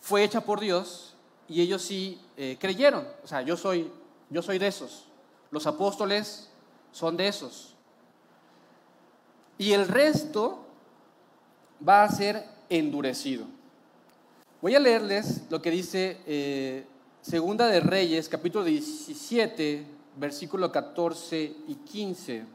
fue 0.02 0.24
hecha 0.24 0.42
por 0.42 0.60
Dios 0.60 1.14
y 1.48 1.62
ellos 1.62 1.82
sí 1.82 2.20
eh, 2.36 2.58
creyeron. 2.60 3.08
O 3.24 3.28
sea, 3.28 3.42
yo 3.42 3.56
soy, 3.56 3.92
yo 4.30 4.42
soy 4.42 4.58
de 4.58 4.68
esos. 4.68 5.06
Los 5.52 5.68
apóstoles 5.68 6.50
son 6.92 7.16
de 7.16 7.28
esos. 7.28 7.76
Y 9.58 9.74
el 9.74 9.88
resto 9.88 10.66
va 11.88 12.04
a 12.04 12.10
ser 12.10 12.44
endurecido. 12.70 13.46
Voy 14.62 14.76
a 14.76 14.80
leerles 14.80 15.44
lo 15.50 15.62
que 15.62 15.72
dice 15.72 16.18
eh, 16.26 16.86
Segunda 17.22 17.68
de 17.68 17.80
Reyes, 17.80 18.28
capítulo 18.28 18.64
17, 18.64 19.86
versículo 20.18 20.72
14 20.72 21.56
y 21.68 21.76
15. 21.76 22.46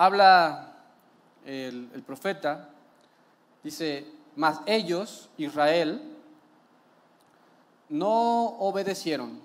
Habla 0.00 0.72
el, 1.44 2.02
profeta, 2.06 2.70
dice, 3.62 4.06
mas 4.34 4.58
ellos, 4.64 5.28
Israel, 5.36 6.00
no 7.90 8.46
obedecieron. 8.60 9.38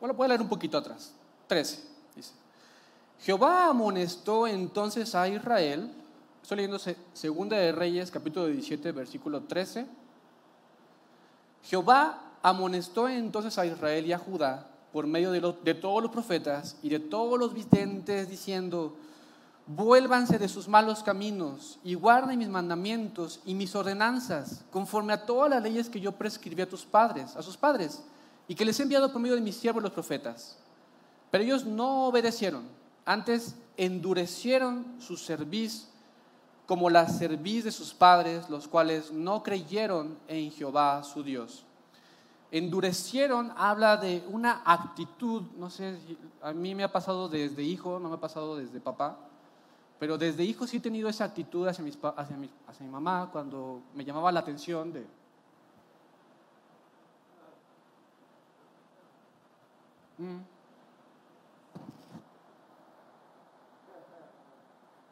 Bueno, 0.00 0.16
puedo 0.16 0.26
leer 0.26 0.40
un 0.40 0.48
poquito 0.48 0.76
atrás. 0.76 1.14
13, 1.46 1.84
dice. 2.16 2.32
Jehová 3.20 3.68
amonestó 3.68 4.48
entonces 4.48 5.14
a 5.14 5.28
Israel, 5.28 5.88
estoy 6.42 6.56
leyendo 6.56 6.80
Segunda 7.12 7.56
de 7.56 7.70
Reyes, 7.70 8.10
capítulo 8.10 8.46
17, 8.46 8.90
versículo 8.90 9.42
13. 9.42 9.86
Jehová 11.62 12.32
amonestó 12.42 13.08
entonces 13.08 13.56
a 13.56 13.66
Israel 13.66 14.04
y 14.04 14.12
a 14.12 14.18
Judá 14.18 14.66
por 14.92 15.06
medio 15.06 15.30
de, 15.30 15.54
de 15.62 15.74
todos 15.74 16.02
los 16.02 16.10
profetas 16.10 16.76
y 16.82 16.88
de 16.88 16.98
todos 16.98 17.38
los 17.38 17.54
videntes, 17.54 18.28
diciendo, 18.28 18.96
Vuélvanse 19.66 20.38
de 20.38 20.48
sus 20.48 20.66
malos 20.66 21.02
caminos 21.02 21.78
y 21.84 21.94
guarden 21.94 22.38
mis 22.38 22.48
mandamientos 22.48 23.40
y 23.44 23.54
mis 23.54 23.74
ordenanzas, 23.76 24.64
conforme 24.72 25.12
a 25.12 25.24
todas 25.24 25.48
las 25.48 25.62
leyes 25.62 25.88
que 25.88 26.00
yo 26.00 26.12
prescribí 26.12 26.62
a 26.62 26.68
tus 26.68 26.84
padres, 26.84 27.36
a 27.36 27.42
sus 27.42 27.56
padres, 27.56 28.02
y 28.48 28.54
que 28.54 28.64
les 28.64 28.80
he 28.80 28.82
enviado 28.82 29.12
por 29.12 29.20
medio 29.20 29.36
de 29.36 29.40
mis 29.40 29.56
siervos 29.56 29.82
los 29.82 29.92
profetas. 29.92 30.58
Pero 31.30 31.44
ellos 31.44 31.64
no 31.64 32.06
obedecieron, 32.06 32.64
antes 33.04 33.54
endurecieron 33.76 34.84
su 34.98 35.16
cerviz 35.16 35.88
como 36.66 36.90
la 36.90 37.06
cerviz 37.06 37.64
de 37.64 37.72
sus 37.72 37.94
padres, 37.94 38.50
los 38.50 38.66
cuales 38.66 39.12
no 39.12 39.42
creyeron 39.42 40.18
en 40.26 40.50
Jehová 40.50 41.02
su 41.04 41.22
Dios. 41.22 41.64
Endurecieron 42.50 43.52
habla 43.56 43.96
de 43.96 44.24
una 44.28 44.62
actitud, 44.64 45.42
no 45.56 45.70
sé, 45.70 45.96
a 46.42 46.52
mí 46.52 46.74
me 46.74 46.82
ha 46.82 46.90
pasado 46.90 47.28
desde 47.28 47.62
hijo, 47.62 48.00
no 48.00 48.08
me 48.08 48.16
ha 48.16 48.20
pasado 48.20 48.56
desde 48.56 48.80
papá 48.80 49.29
pero 50.00 50.16
desde 50.16 50.42
hijo 50.42 50.66
sí 50.66 50.78
he 50.78 50.80
tenido 50.80 51.10
esa 51.10 51.24
actitud 51.24 51.68
hacia, 51.68 51.84
mis, 51.84 51.98
hacia, 52.16 52.34
mi, 52.34 52.50
hacia 52.66 52.86
mi 52.86 52.90
mamá 52.90 53.28
cuando 53.30 53.82
me 53.94 54.02
llamaba 54.02 54.32
la 54.32 54.40
atención 54.40 54.94
de... 54.94 55.06
Mm. 60.16 60.38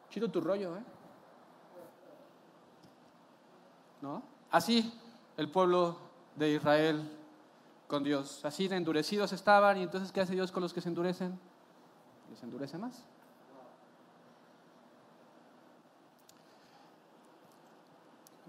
Chido 0.09 0.27
tu 0.31 0.41
rollo, 0.41 0.75
¿eh? 0.75 0.83
¿No? 4.01 4.23
Así 4.49 4.91
el 5.37 5.51
pueblo 5.51 5.97
de 6.35 6.53
Israel 6.55 7.15
con 7.87 8.03
Dios. 8.03 8.43
Así 8.43 8.67
de 8.67 8.77
endurecidos 8.77 9.33
estaban 9.33 9.77
y 9.77 9.83
entonces 9.83 10.11
¿qué 10.11 10.21
hace 10.21 10.33
Dios 10.33 10.51
con 10.51 10.63
los 10.63 10.73
que 10.73 10.81
se 10.81 10.89
endurecen? 10.89 11.39
Les 12.31 12.41
endurece 12.41 12.79
más. 12.79 13.03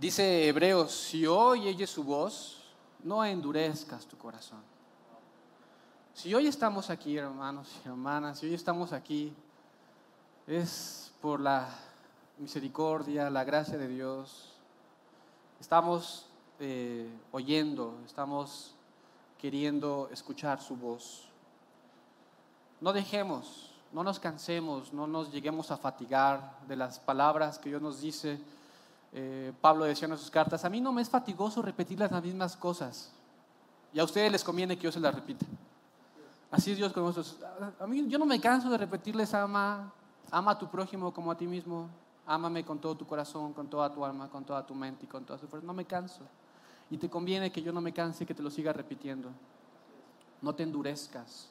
Dice 0.00 0.48
Hebreos, 0.48 0.92
si 0.92 1.26
hoy 1.26 1.68
oyes 1.68 1.90
su 1.90 2.02
voz, 2.02 2.56
no 3.04 3.22
endurezcas 3.22 4.06
tu 4.06 4.16
corazón. 4.16 4.62
Si 6.14 6.34
hoy 6.34 6.46
estamos 6.46 6.88
aquí, 6.88 7.18
hermanos 7.18 7.68
y 7.84 7.88
hermanas, 7.88 8.38
si 8.38 8.46
hoy 8.46 8.54
estamos 8.54 8.94
aquí, 8.94 9.30
es 10.46 11.12
por 11.20 11.38
la 11.38 11.68
misericordia, 12.38 13.28
la 13.28 13.44
gracia 13.44 13.76
de 13.76 13.88
Dios. 13.88 14.54
Estamos 15.60 16.24
eh, 16.60 17.06
oyendo, 17.30 17.98
estamos 18.06 18.74
queriendo 19.38 20.08
escuchar 20.10 20.62
su 20.62 20.76
voz. 20.76 21.28
No 22.80 22.94
dejemos, 22.94 23.74
no 23.92 24.02
nos 24.02 24.18
cansemos, 24.18 24.94
no 24.94 25.06
nos 25.06 25.30
lleguemos 25.30 25.70
a 25.70 25.76
fatigar 25.76 26.58
de 26.66 26.76
las 26.76 26.98
palabras 26.98 27.58
que 27.58 27.68
Dios 27.68 27.82
nos 27.82 28.00
dice 28.00 28.40
eh, 29.12 29.52
Pablo 29.60 29.84
decía 29.84 30.06
en 30.06 30.16
sus 30.16 30.30
cartas, 30.30 30.64
a 30.64 30.70
mí 30.70 30.80
no 30.80 30.92
me 30.92 31.02
es 31.02 31.10
fatigoso 31.10 31.62
repetir 31.62 31.98
las 31.98 32.10
mismas 32.22 32.56
cosas. 32.56 33.12
Y 33.92 33.98
a 33.98 34.04
ustedes 34.04 34.30
les 34.30 34.44
conviene 34.44 34.76
que 34.76 34.84
yo 34.84 34.92
se 34.92 35.00
las 35.00 35.14
repita. 35.14 35.46
Así 36.50 36.72
es 36.72 36.76
Dios 36.76 36.92
con 36.92 37.04
nosotros. 37.04 37.38
A 37.78 37.86
mí 37.86 38.06
yo 38.08 38.18
no 38.18 38.26
me 38.26 38.40
canso 38.40 38.70
de 38.70 38.78
repetirles, 38.78 39.34
ama, 39.34 39.92
ama 40.30 40.52
a 40.52 40.58
tu 40.58 40.68
prójimo 40.68 41.12
como 41.12 41.30
a 41.30 41.36
ti 41.36 41.46
mismo. 41.46 41.88
Ámame 42.26 42.64
con 42.64 42.78
todo 42.78 42.96
tu 42.96 43.06
corazón, 43.06 43.52
con 43.52 43.68
toda 43.68 43.92
tu 43.92 44.04
alma, 44.04 44.28
con 44.28 44.44
toda 44.44 44.64
tu 44.64 44.74
mente 44.74 45.04
y 45.04 45.08
con 45.08 45.24
toda 45.24 45.38
tu 45.38 45.48
fuerza. 45.48 45.66
No 45.66 45.74
me 45.74 45.84
canso. 45.84 46.20
Y 46.90 46.96
te 46.96 47.08
conviene 47.08 47.50
que 47.50 47.62
yo 47.62 47.72
no 47.72 47.80
me 47.80 47.92
canse 47.92 48.26
que 48.26 48.34
te 48.34 48.42
lo 48.42 48.50
siga 48.50 48.72
repitiendo. 48.72 49.30
No 50.42 50.54
te 50.54 50.62
endurezcas. 50.62 51.48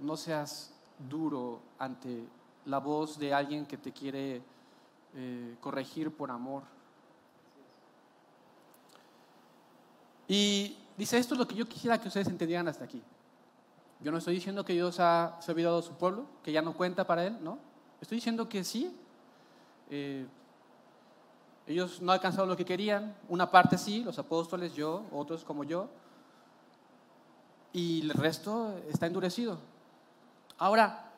No 0.00 0.16
seas 0.16 0.72
duro 1.08 1.60
ante 1.78 2.24
la 2.66 2.78
voz 2.78 3.18
de 3.18 3.32
alguien 3.32 3.66
que 3.66 3.76
te 3.76 3.92
quiere 3.92 4.42
eh, 5.16 5.56
corregir 5.60 6.10
por 6.10 6.30
amor. 6.30 6.62
Y 10.26 10.76
dice, 10.96 11.18
esto 11.18 11.34
es 11.34 11.38
lo 11.38 11.46
que 11.46 11.54
yo 11.54 11.68
quisiera 11.68 12.00
que 12.00 12.08
ustedes 12.08 12.28
entendieran 12.28 12.68
hasta 12.68 12.84
aquí. 12.84 13.02
Yo 14.00 14.10
no 14.10 14.18
estoy 14.18 14.34
diciendo 14.34 14.64
que 14.64 14.72
Dios 14.72 14.98
ha, 15.00 15.36
se 15.40 15.50
ha 15.50 15.52
olvidado 15.52 15.76
de 15.80 15.86
su 15.86 15.94
pueblo, 15.94 16.26
que 16.42 16.52
ya 16.52 16.62
no 16.62 16.74
cuenta 16.74 17.06
para 17.06 17.26
él, 17.26 17.38
¿no? 17.42 17.58
Estoy 18.00 18.16
diciendo 18.16 18.48
que 18.48 18.64
sí, 18.64 18.94
eh, 19.90 20.26
ellos 21.66 22.02
no 22.02 22.12
alcanzaron 22.12 22.48
lo 22.48 22.56
que 22.56 22.64
querían, 22.64 23.14
una 23.28 23.50
parte 23.50 23.78
sí, 23.78 24.04
los 24.04 24.18
apóstoles, 24.18 24.74
yo, 24.74 25.04
otros 25.12 25.44
como 25.44 25.64
yo, 25.64 25.88
y 27.72 28.02
el 28.02 28.10
resto 28.10 28.78
está 28.88 29.06
endurecido. 29.06 29.58
Ahora, 30.58 31.10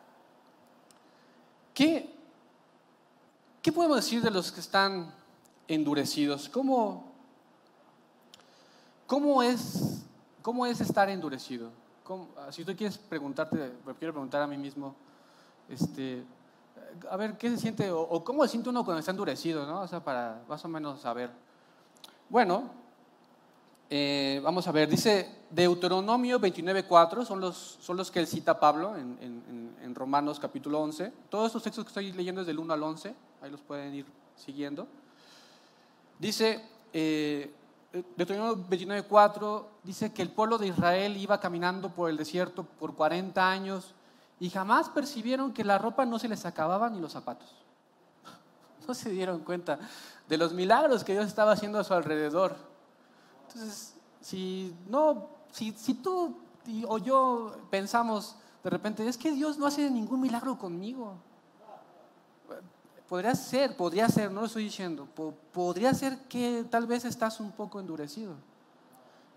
¿qué, 1.75 2.16
¿Qué 3.67 3.73
podemos 3.73 3.97
decir 3.97 4.23
de 4.23 4.31
los 4.31 4.53
que 4.53 4.61
están 4.61 5.13
endurecidos? 5.67 6.49
¿Cómo, 6.49 7.03
cómo, 9.09 9.43
es, 9.43 10.05
cómo 10.41 10.65
es 10.67 10.81
estar 10.81 11.09
endurecido? 11.09 11.71
si 12.53 12.65
tú 12.65 12.77
quieres 12.77 12.97
preguntarte, 12.97 13.73
quiero 13.99 14.13
preguntar 14.13 14.41
a 14.41 14.47
mí 14.47 14.57
mismo, 14.57 14.95
este, 15.69 16.23
a 17.11 17.17
ver, 17.17 17.37
¿qué 17.37 17.51
se 17.51 17.57
siente 17.57 17.91
o, 17.91 18.23
cómo 18.23 18.45
se 18.45 18.51
siente 18.51 18.69
uno 18.69 18.85
cuando 18.85 19.01
está 19.01 19.11
endurecido? 19.11 19.67
¿no? 19.67 19.81
O 19.81 19.89
sea, 19.89 19.99
para 19.99 20.45
más 20.49 20.65
o 20.65 20.69
menos 20.69 21.01
saber. 21.01 21.29
Bueno, 22.29 22.71
eh, 23.91 24.41
vamos 24.45 24.69
a 24.69 24.71
ver, 24.71 24.89
dice 24.89 25.29
Deuteronomio 25.51 26.39
29.4, 26.39 27.25
son 27.25 27.41
los, 27.41 27.79
son 27.81 27.97
los 27.97 28.13
que 28.13 28.21
él 28.21 28.29
cita 28.29 28.61
Pablo 28.61 28.95
en, 28.97 29.93
Romanos 29.93 30.39
capítulo 30.39 30.79
11. 30.83 31.13
Todos 31.29 31.47
estos 31.47 31.65
textos 31.65 31.85
que 31.85 31.89
estoy 31.89 32.13
leyendo 32.13 32.43
es 32.43 32.47
del 32.47 32.61
1 32.61 32.73
al 32.73 32.83
11, 32.85 33.15
ahí 33.47 33.53
los 33.53 33.61
pueden 33.61 33.95
ir 33.95 34.07
siguiendo. 34.37 34.87
Dice, 36.19 36.63
eh, 36.93 37.53
Deuteronomio 38.17 38.65
29.4, 38.69 39.65
dice 39.83 40.13
que 40.13 40.23
el 40.23 40.31
pueblo 40.31 40.59
de 40.59 40.69
Israel 40.69 41.17
iba 41.17 41.41
caminando 41.41 41.91
por 41.91 42.11
el 42.11 42.17
desierto 42.17 42.65
por 42.65 42.95
40 42.95 43.51
años 43.51 43.95
y 44.39 44.51
jamás 44.51 44.91
percibieron 44.91 45.53
que 45.53 45.65
la 45.65 45.79
ropa 45.79 46.05
no 46.05 46.19
se 46.19 46.29
les 46.29 46.45
acababa 46.45 46.91
ni 46.91 47.01
los 47.01 47.13
zapatos. 47.13 47.49
No 48.87 48.95
se 48.95 49.11
dieron 49.11 49.41
cuenta 49.41 49.81
de 50.29 50.37
los 50.37 50.53
milagros 50.53 51.03
que 51.03 51.13
Dios 51.13 51.27
estaba 51.27 51.53
haciendo 51.53 51.81
a 51.81 51.85
su 51.85 51.93
alrededor 51.93 52.55
entonces, 53.57 53.95
si, 54.21 54.77
no, 54.89 55.29
si, 55.51 55.73
si 55.73 55.95
tú 55.95 56.37
o 56.89 56.99
yo 56.99 57.57
pensamos 57.71 58.37
de 58.63 58.71
repente, 58.71 59.07
es 59.07 59.17
que 59.17 59.31
Dios 59.31 59.57
no 59.59 59.67
hace 59.67 59.89
ningún 59.89 60.21
milagro 60.21 60.59
conmigo. 60.59 61.15
Podría 63.09 63.35
ser, 63.35 63.77
podría 63.77 64.09
ser, 64.09 64.33
no 64.33 64.41
lo 64.41 64.47
estoy 64.47 64.65
diciendo, 64.65 65.07
podría 65.53 65.95
ser 65.95 66.19
que 66.29 66.65
tal 66.69 66.87
vez 66.87 67.05
estás 67.05 67.39
un 67.39 67.53
poco 67.53 67.79
endurecido 67.79 68.35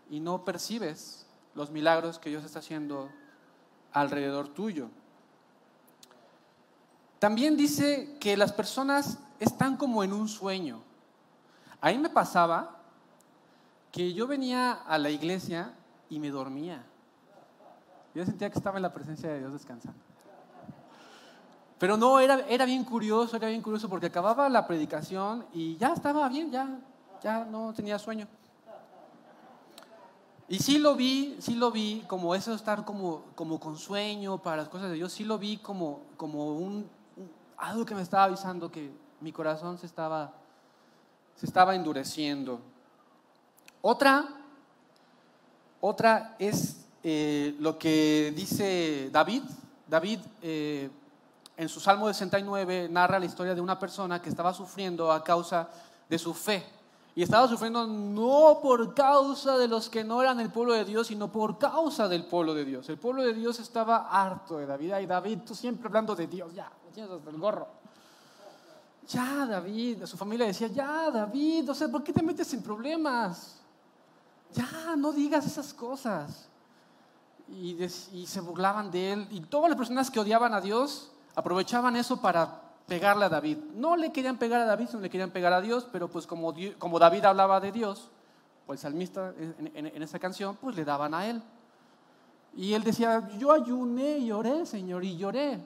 y 0.09 0.19
no 0.19 0.43
percibes 0.43 1.27
los 1.53 1.69
milagros 1.69 2.17
que 2.17 2.29
Dios 2.29 2.43
está 2.43 2.59
haciendo 2.59 3.09
alrededor 3.93 4.47
tuyo. 4.47 4.89
También 7.19 7.57
dice 7.57 8.17
que 8.19 8.37
las 8.37 8.53
personas 8.53 9.19
están 9.39 9.77
como 9.77 10.03
en 10.03 10.13
un 10.13 10.27
sueño. 10.27 10.81
A 11.81 11.91
mí 11.91 11.97
me 11.97 12.09
pasaba 12.09 12.79
que 13.91 14.13
yo 14.13 14.25
venía 14.25 14.71
a 14.71 14.97
la 14.97 15.09
iglesia 15.09 15.73
y 16.09 16.19
me 16.19 16.29
dormía. 16.29 16.83
Yo 18.15 18.25
sentía 18.25 18.49
que 18.49 18.57
estaba 18.57 18.77
en 18.77 18.83
la 18.83 18.93
presencia 18.93 19.29
de 19.29 19.39
Dios 19.39 19.53
descansando. 19.53 20.08
Pero 21.79 21.95
no, 21.95 22.19
era, 22.19 22.41
era 22.49 22.65
bien 22.65 22.83
curioso, 22.83 23.37
era 23.37 23.47
bien 23.47 23.61
curioso 23.61 23.87
porque 23.87 24.07
acababa 24.07 24.49
la 24.49 24.67
predicación 24.67 25.45
y 25.53 25.77
ya 25.77 25.93
estaba 25.93 26.27
bien, 26.27 26.51
ya, 26.51 26.77
ya 27.23 27.45
no 27.45 27.73
tenía 27.73 27.97
sueño. 27.97 28.27
Y 30.49 30.59
sí 30.59 30.77
lo 30.77 30.95
vi, 30.95 31.37
sí 31.39 31.55
lo 31.55 31.71
vi 31.71 32.03
como 32.07 32.35
eso 32.35 32.49
de 32.49 32.57
estar 32.57 32.83
como, 32.83 33.23
como 33.35 33.59
con 33.59 33.77
sueño 33.77 34.39
para 34.39 34.57
las 34.57 34.67
cosas 34.67 34.89
de 34.89 34.95
Dios, 34.95 35.13
sí 35.13 35.23
lo 35.23 35.37
vi 35.37 35.57
como, 35.57 36.01
como 36.17 36.57
un, 36.57 36.89
algo 37.55 37.85
que 37.85 37.95
me 37.95 38.01
estaba 38.01 38.25
avisando 38.25 38.69
que 38.69 38.91
mi 39.21 39.31
corazón 39.31 39.77
se 39.77 39.85
estaba, 39.85 40.33
se 41.35 41.45
estaba 41.45 41.75
endureciendo. 41.75 42.59
Otra, 43.81 44.25
otra 45.79 46.35
es 46.39 46.85
eh, 47.03 47.55
lo 47.59 47.77
que 47.77 48.33
dice 48.35 49.09
David. 49.11 49.43
David 49.87 50.19
eh, 50.41 50.89
en 51.59 51.67
su 51.67 51.81
Salmo 51.81 52.07
69 52.07 52.87
narra 52.89 53.19
la 53.19 53.25
historia 53.25 53.53
de 53.53 53.59
una 53.59 53.77
persona 53.77 54.21
que 54.21 54.29
estaba 54.29 54.53
sufriendo 54.53 55.11
a 55.11 55.21
causa 55.21 55.67
de 56.07 56.17
su 56.17 56.33
fe. 56.33 56.65
Y 57.13 57.21
estaba 57.21 57.49
sufriendo 57.49 57.85
no 57.85 58.59
por 58.63 58.93
causa 58.93 59.57
de 59.57 59.67
los 59.67 59.89
que 59.89 60.05
no 60.05 60.21
eran 60.21 60.39
el 60.39 60.51
pueblo 60.51 60.71
de 60.73 60.85
Dios, 60.85 61.07
sino 61.07 61.29
por 61.29 61.57
causa 61.57 62.07
del 62.07 62.23
pueblo 62.23 62.53
de 62.53 62.63
Dios. 62.63 62.87
El 62.87 62.97
pueblo 62.97 63.23
de 63.23 63.33
Dios 63.33 63.59
estaba 63.59 64.07
harto 64.07 64.57
de 64.57 64.67
David. 64.67 64.99
Y 65.01 65.05
David, 65.05 65.39
tú 65.45 65.53
siempre 65.53 65.87
hablando 65.87 66.15
de 66.15 66.27
Dios, 66.27 66.53
ya, 66.53 66.71
tienes 66.93 67.11
hasta 67.11 67.29
el 67.29 67.37
gorro. 67.37 67.67
Ya, 69.09 69.45
David, 69.45 70.05
su 70.05 70.15
familia 70.15 70.45
decía, 70.45 70.67
ya, 70.67 71.11
David, 71.11 71.69
o 71.69 71.75
sea, 71.75 71.89
¿por 71.89 72.05
qué 72.05 72.13
te 72.13 72.23
metes 72.23 72.53
en 72.53 72.63
problemas? 72.63 73.59
Ya, 74.53 74.95
no 74.95 75.11
digas 75.11 75.45
esas 75.45 75.73
cosas. 75.73 76.47
Y 77.49 78.25
se 78.25 78.39
burlaban 78.39 78.89
de 78.89 79.11
él. 79.11 79.27
Y 79.29 79.41
todas 79.41 79.69
las 79.69 79.77
personas 79.77 80.09
que 80.09 80.21
odiaban 80.21 80.53
a 80.53 80.61
Dios 80.61 81.11
aprovechaban 81.35 81.95
eso 81.95 82.21
para 82.21 82.61
pegarle 82.89 83.25
a 83.25 83.29
David. 83.29 83.57
No 83.75 83.95
le 83.95 84.11
querían 84.11 84.37
pegar 84.37 84.59
a 84.59 84.65
David, 84.65 84.87
sino 84.87 85.01
le 85.01 85.09
querían 85.09 85.31
pegar 85.31 85.53
a 85.53 85.61
Dios, 85.61 85.87
pero 85.91 86.09
pues 86.09 86.27
como, 86.27 86.51
David 86.99 87.25
hablaba 87.25 87.61
de 87.61 87.71
Dios, 87.71 88.09
pues 88.65 88.79
el 88.79 88.91
salmista 88.91 89.33
en, 89.37 90.03
esa 90.03 90.19
canción, 90.19 90.57
pues 90.57 90.75
le 90.75 90.83
daban 90.83 91.13
a 91.13 91.25
él. 91.27 91.41
Y 92.55 92.73
él 92.73 92.83
decía, 92.83 93.29
yo 93.37 93.51
ayuné 93.51 94.17
y 94.17 94.27
lloré, 94.27 94.65
Señor, 94.65 95.03
y 95.03 95.15
lloré. 95.15 95.59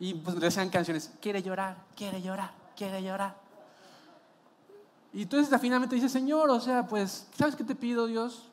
Y 0.00 0.14
pues 0.14 0.36
le 0.36 0.46
decían 0.46 0.70
canciones, 0.70 1.12
quiere 1.20 1.42
llorar, 1.42 1.76
quiere 1.94 2.20
llorar, 2.22 2.50
quiere 2.76 3.02
llorar. 3.02 3.36
Y 5.12 5.22
entonces 5.22 5.60
finalmente 5.60 5.94
dice, 5.94 6.08
Señor, 6.08 6.50
o 6.50 6.60
sea, 6.60 6.86
pues, 6.86 7.26
¿sabes 7.36 7.56
qué 7.56 7.64
te 7.64 7.74
pido, 7.74 8.06
Dios? 8.06 8.44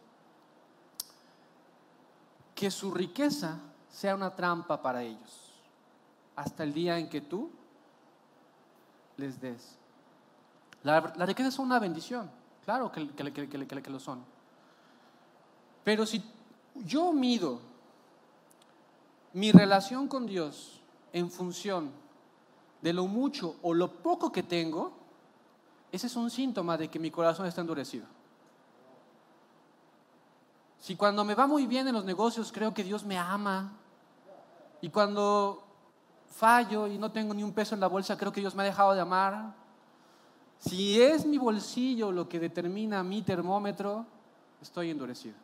Que 2.54 2.71
su 2.71 2.93
riqueza 2.93 3.60
sea 3.89 4.15
una 4.15 4.32
trampa 4.32 4.82
para 4.82 5.04
ellos 5.04 5.44
hasta 6.36 6.63
el 6.63 6.74
día 6.74 6.98
en 6.98 7.10
que 7.10 7.21
tú 7.21 7.50
les 9.17 9.39
des. 9.39 9.78
La, 10.84 11.00
riqueza 11.00 11.50
es 11.50 11.58
una 11.58 11.80
bendición, 11.80 12.30
claro 12.63 12.91
que, 12.91 13.08
que, 13.12 13.89
lo 13.89 14.00
son. 14.00 14.24
Pero 15.84 16.06
si 16.06 16.24
yo 16.76 17.12
mido 17.12 17.60
mi 19.34 19.52
relación 19.52 20.08
con 20.08 20.26
Dios 20.26 20.82
en 21.12 21.32
función 21.32 21.89
de 22.82 22.93
lo 22.93 23.08
mucho 23.08 23.56
o 23.63 23.74
lo 23.74 23.91
poco 23.91 24.32
que 24.32 24.43
tengo, 24.43 24.93
ese 25.91 26.08
es 26.08 26.15
un 26.15 26.30
síntoma 26.30 26.78
de 26.78 26.89
que 26.89 27.00
mi 27.00 27.10
corazón 27.10 27.48
está 27.48 27.62
endurecido. 27.62 28.06
Si 30.80 30.95
cuando 30.95 31.26
me 31.26 31.34
va 31.34 31.48
muy 31.48 31.65
bien 31.65 31.88
en 31.88 31.95
los 31.95 32.06
negocios 32.06 32.52
creo 32.52 32.74
que 32.74 32.84
Dios 32.84 33.04
me 33.06 33.17
ama, 33.17 33.71
y 34.82 34.89
cuando 34.89 35.64
fallo 36.36 36.88
y 36.88 36.98
no 36.98 37.12
tengo 37.12 37.34
ni 37.34 37.43
un 37.43 37.54
peso 37.54 37.76
en 37.76 37.82
la 37.82 37.88
bolsa, 37.88 38.17
creo 38.17 38.32
que 38.32 38.41
Dios 38.41 38.56
me 38.56 38.63
ha 38.63 38.65
dejado 38.65 38.93
de 38.93 39.02
amar. 39.02 39.54
Si 40.60 41.02
es 41.02 41.26
mi 41.26 41.38
bolsillo 41.38 42.12
lo 42.12 42.28
que 42.28 42.39
determina 42.39 43.04
mi 43.04 43.21
termómetro, 43.21 44.06
estoy 44.62 44.91
endurecido. 44.91 45.36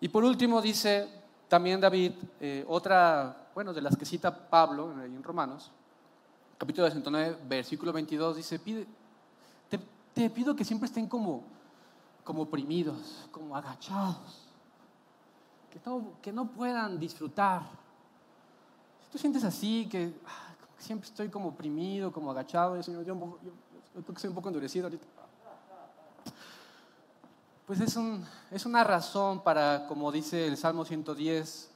Y 0.00 0.08
por 0.08 0.24
último 0.24 0.62
dice 0.62 1.08
también 1.48 1.80
David, 1.80 2.12
eh, 2.40 2.64
otra, 2.68 3.48
bueno, 3.54 3.72
de 3.72 3.82
las 3.82 3.96
que 3.96 4.04
cita 4.04 4.48
Pablo 4.48 4.92
en 5.02 5.22
Romanos, 5.22 5.70
capítulo 6.58 6.86
69, 6.86 7.38
versículo 7.46 7.92
22, 7.92 8.36
dice, 8.36 8.58
Pide, 8.58 8.86
te, 9.68 9.78
te 10.14 10.30
pido 10.30 10.56
que 10.56 10.64
siempre 10.64 10.86
estén 10.86 11.06
como, 11.06 11.44
como 12.24 12.42
oprimidos, 12.42 13.28
como 13.30 13.56
agachados 13.56 14.45
que 16.22 16.32
no, 16.32 16.50
puedan 16.50 16.98
disfrutar. 16.98 17.62
Si 19.04 19.10
tú 19.12 19.18
sientes 19.18 19.44
así, 19.44 19.88
que 19.90 20.12
siempre 20.78 21.08
estoy 21.08 21.28
como 21.28 21.48
oprimido, 21.48 22.12
como 22.12 22.30
agachado, 22.30 22.80
yo, 22.80 23.02
yo, 23.02 23.38
creo 23.92 24.14
que 24.14 24.20
soy 24.20 24.28
un 24.28 24.34
poco 24.34 24.48
endurecido 24.48 24.86
ahorita. 24.86 25.06
Pues 27.66 27.80
es, 27.80 27.96
un, 27.96 28.24
es 28.50 28.64
una 28.64 28.84
razón 28.84 29.42
para, 29.42 29.86
como 29.88 30.12
dice 30.12 30.46
el 30.46 30.56
Salmo 30.56 30.84
110, 30.84 31.70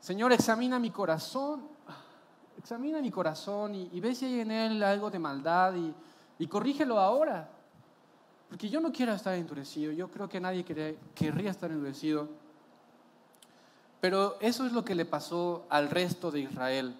Señor, 0.00 0.32
examina 0.32 0.78
mi 0.78 0.90
corazón, 0.90 1.62
examina 2.58 3.00
mi 3.00 3.10
corazón 3.10 3.74
y, 3.74 4.00
ve 4.00 4.14
si 4.14 4.26
hay 4.26 4.40
en 4.40 4.50
él 4.50 4.82
algo 4.82 5.10
de 5.10 5.18
maldad 5.18 5.74
y, 5.74 5.94
y, 6.38 6.46
corrígelo 6.46 6.98
ahora. 6.98 7.48
Porque 8.48 8.68
yo 8.68 8.80
no 8.80 8.92
quiero 8.92 9.12
estar 9.12 9.34
endurecido, 9.34 9.92
yo 9.92 10.10
creo 10.10 10.28
que 10.28 10.40
nadie 10.40 10.64
querría 11.14 11.50
estar 11.50 11.70
endurecido. 11.70 12.28
Pero 14.00 14.36
eso 14.40 14.66
es 14.66 14.72
lo 14.72 14.84
que 14.84 14.94
le 14.94 15.04
pasó 15.04 15.66
al 15.68 15.90
resto 15.90 16.30
de 16.30 16.40
Israel. 16.40 16.94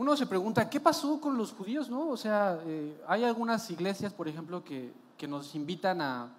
Uno 0.00 0.16
se 0.16 0.26
pregunta, 0.26 0.68
¿qué 0.68 0.80
pasó 0.80 1.20
con 1.20 1.36
los 1.36 1.52
judíos? 1.52 1.90
No? 1.90 2.08
O 2.08 2.16
sea, 2.16 2.58
eh, 2.64 3.00
hay 3.06 3.22
algunas 3.22 3.70
iglesias, 3.70 4.12
por 4.12 4.28
ejemplo, 4.28 4.64
que, 4.64 4.92
nos 5.28 5.54
invitan 5.54 6.00
a, 6.00 6.30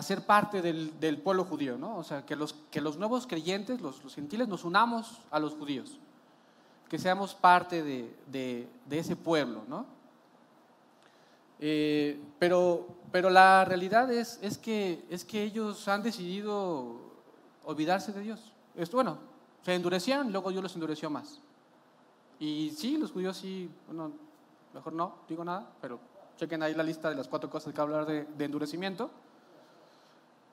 ser 0.00 0.24
parte 0.24 0.62
del, 0.62 1.18
pueblo 1.22 1.44
judío, 1.44 1.76
¿no? 1.76 1.98
O 1.98 2.02
sea, 2.02 2.24
que 2.24 2.34
los, 2.34 2.54
que 2.70 2.80
los 2.80 2.96
nuevos 2.96 3.26
creyentes, 3.26 3.82
los, 3.82 4.00
gentiles, 4.14 4.48
nos 4.48 4.64
unamos 4.64 5.20
a 5.30 5.38
los 5.38 5.52
judíos, 5.52 5.98
que 6.88 6.98
seamos 6.98 7.34
parte 7.34 7.82
de, 7.82 8.66
ese 8.90 9.14
pueblo, 9.14 9.64
¿no? 9.68 9.84
Eh, 11.60 12.18
pero, 12.38 12.88
pero 13.12 13.28
la 13.28 13.66
realidad 13.66 14.10
es, 14.10 14.38
es, 14.40 14.56
que, 14.56 15.04
es 15.10 15.26
que 15.26 15.42
ellos 15.42 15.86
han 15.88 16.02
decidido 16.02 17.03
olvidarse 17.64 18.12
de 18.12 18.20
Dios. 18.20 18.52
Esto, 18.74 18.96
bueno, 18.96 19.18
se 19.64 19.74
endurecían, 19.74 20.30
luego 20.30 20.50
Dios 20.50 20.62
los 20.62 20.74
endureció 20.74 21.10
más. 21.10 21.40
Y 22.38 22.70
sí, 22.76 22.96
los 22.96 23.12
judíos 23.12 23.36
sí, 23.36 23.70
bueno, 23.86 24.12
mejor 24.72 24.92
no, 24.92 25.14
digo 25.28 25.44
nada, 25.44 25.66
pero 25.80 25.98
chequen 26.36 26.62
ahí 26.62 26.74
la 26.74 26.82
lista 26.82 27.08
de 27.08 27.14
las 27.14 27.28
cuatro 27.28 27.48
cosas 27.48 27.72
que 27.72 27.80
hablar 27.80 28.06
de, 28.06 28.44
endurecimiento 28.44 29.10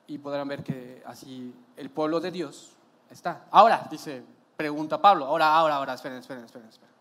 y 0.07 0.17
podrán 0.17 0.47
ver 0.47 0.63
que 0.63 1.03
así 1.05 1.53
el 1.75 1.89
pueblo 1.89 2.19
de 2.19 2.31
Dios 2.31 2.71
está. 3.09 3.45
Ahora, 3.51 3.87
dice, 3.89 4.23
pregunta 4.55 5.01
Pablo, 5.01 5.25
ahora, 5.25 5.55
ahora, 5.55 5.75
ahora, 5.75 5.93
esperen, 5.93 6.19
esperen, 6.19 6.45
esperen, 6.45 6.69
esperen. 6.69 6.91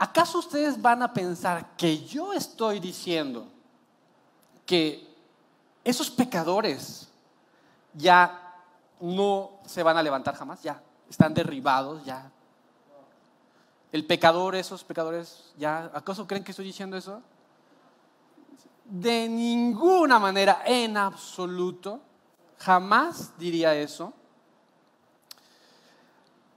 ¿Acaso 0.00 0.38
ustedes 0.38 0.80
van 0.80 1.02
a 1.02 1.12
pensar 1.12 1.74
que 1.76 2.04
yo 2.04 2.32
estoy 2.32 2.78
diciendo 2.78 3.48
que 4.64 5.08
esos 5.82 6.08
pecadores 6.08 7.08
ya 7.98 8.54
no 9.00 9.50
se 9.66 9.82
van 9.82 9.96
a 9.96 10.02
levantar 10.02 10.34
jamás, 10.34 10.62
ya 10.62 10.80
están 11.08 11.34
derribados, 11.34 12.04
ya. 12.04 12.30
El 13.90 14.06
pecador, 14.06 14.54
esos 14.54 14.84
pecadores, 14.84 15.52
ya, 15.56 15.90
¿acaso 15.94 16.26
creen 16.26 16.44
que 16.44 16.52
estoy 16.52 16.66
diciendo 16.66 16.96
eso? 16.96 17.22
De 18.84 19.28
ninguna 19.28 20.18
manera, 20.18 20.62
en 20.64 20.96
absoluto, 20.96 22.00
jamás 22.58 23.36
diría 23.38 23.74
eso. 23.74 24.12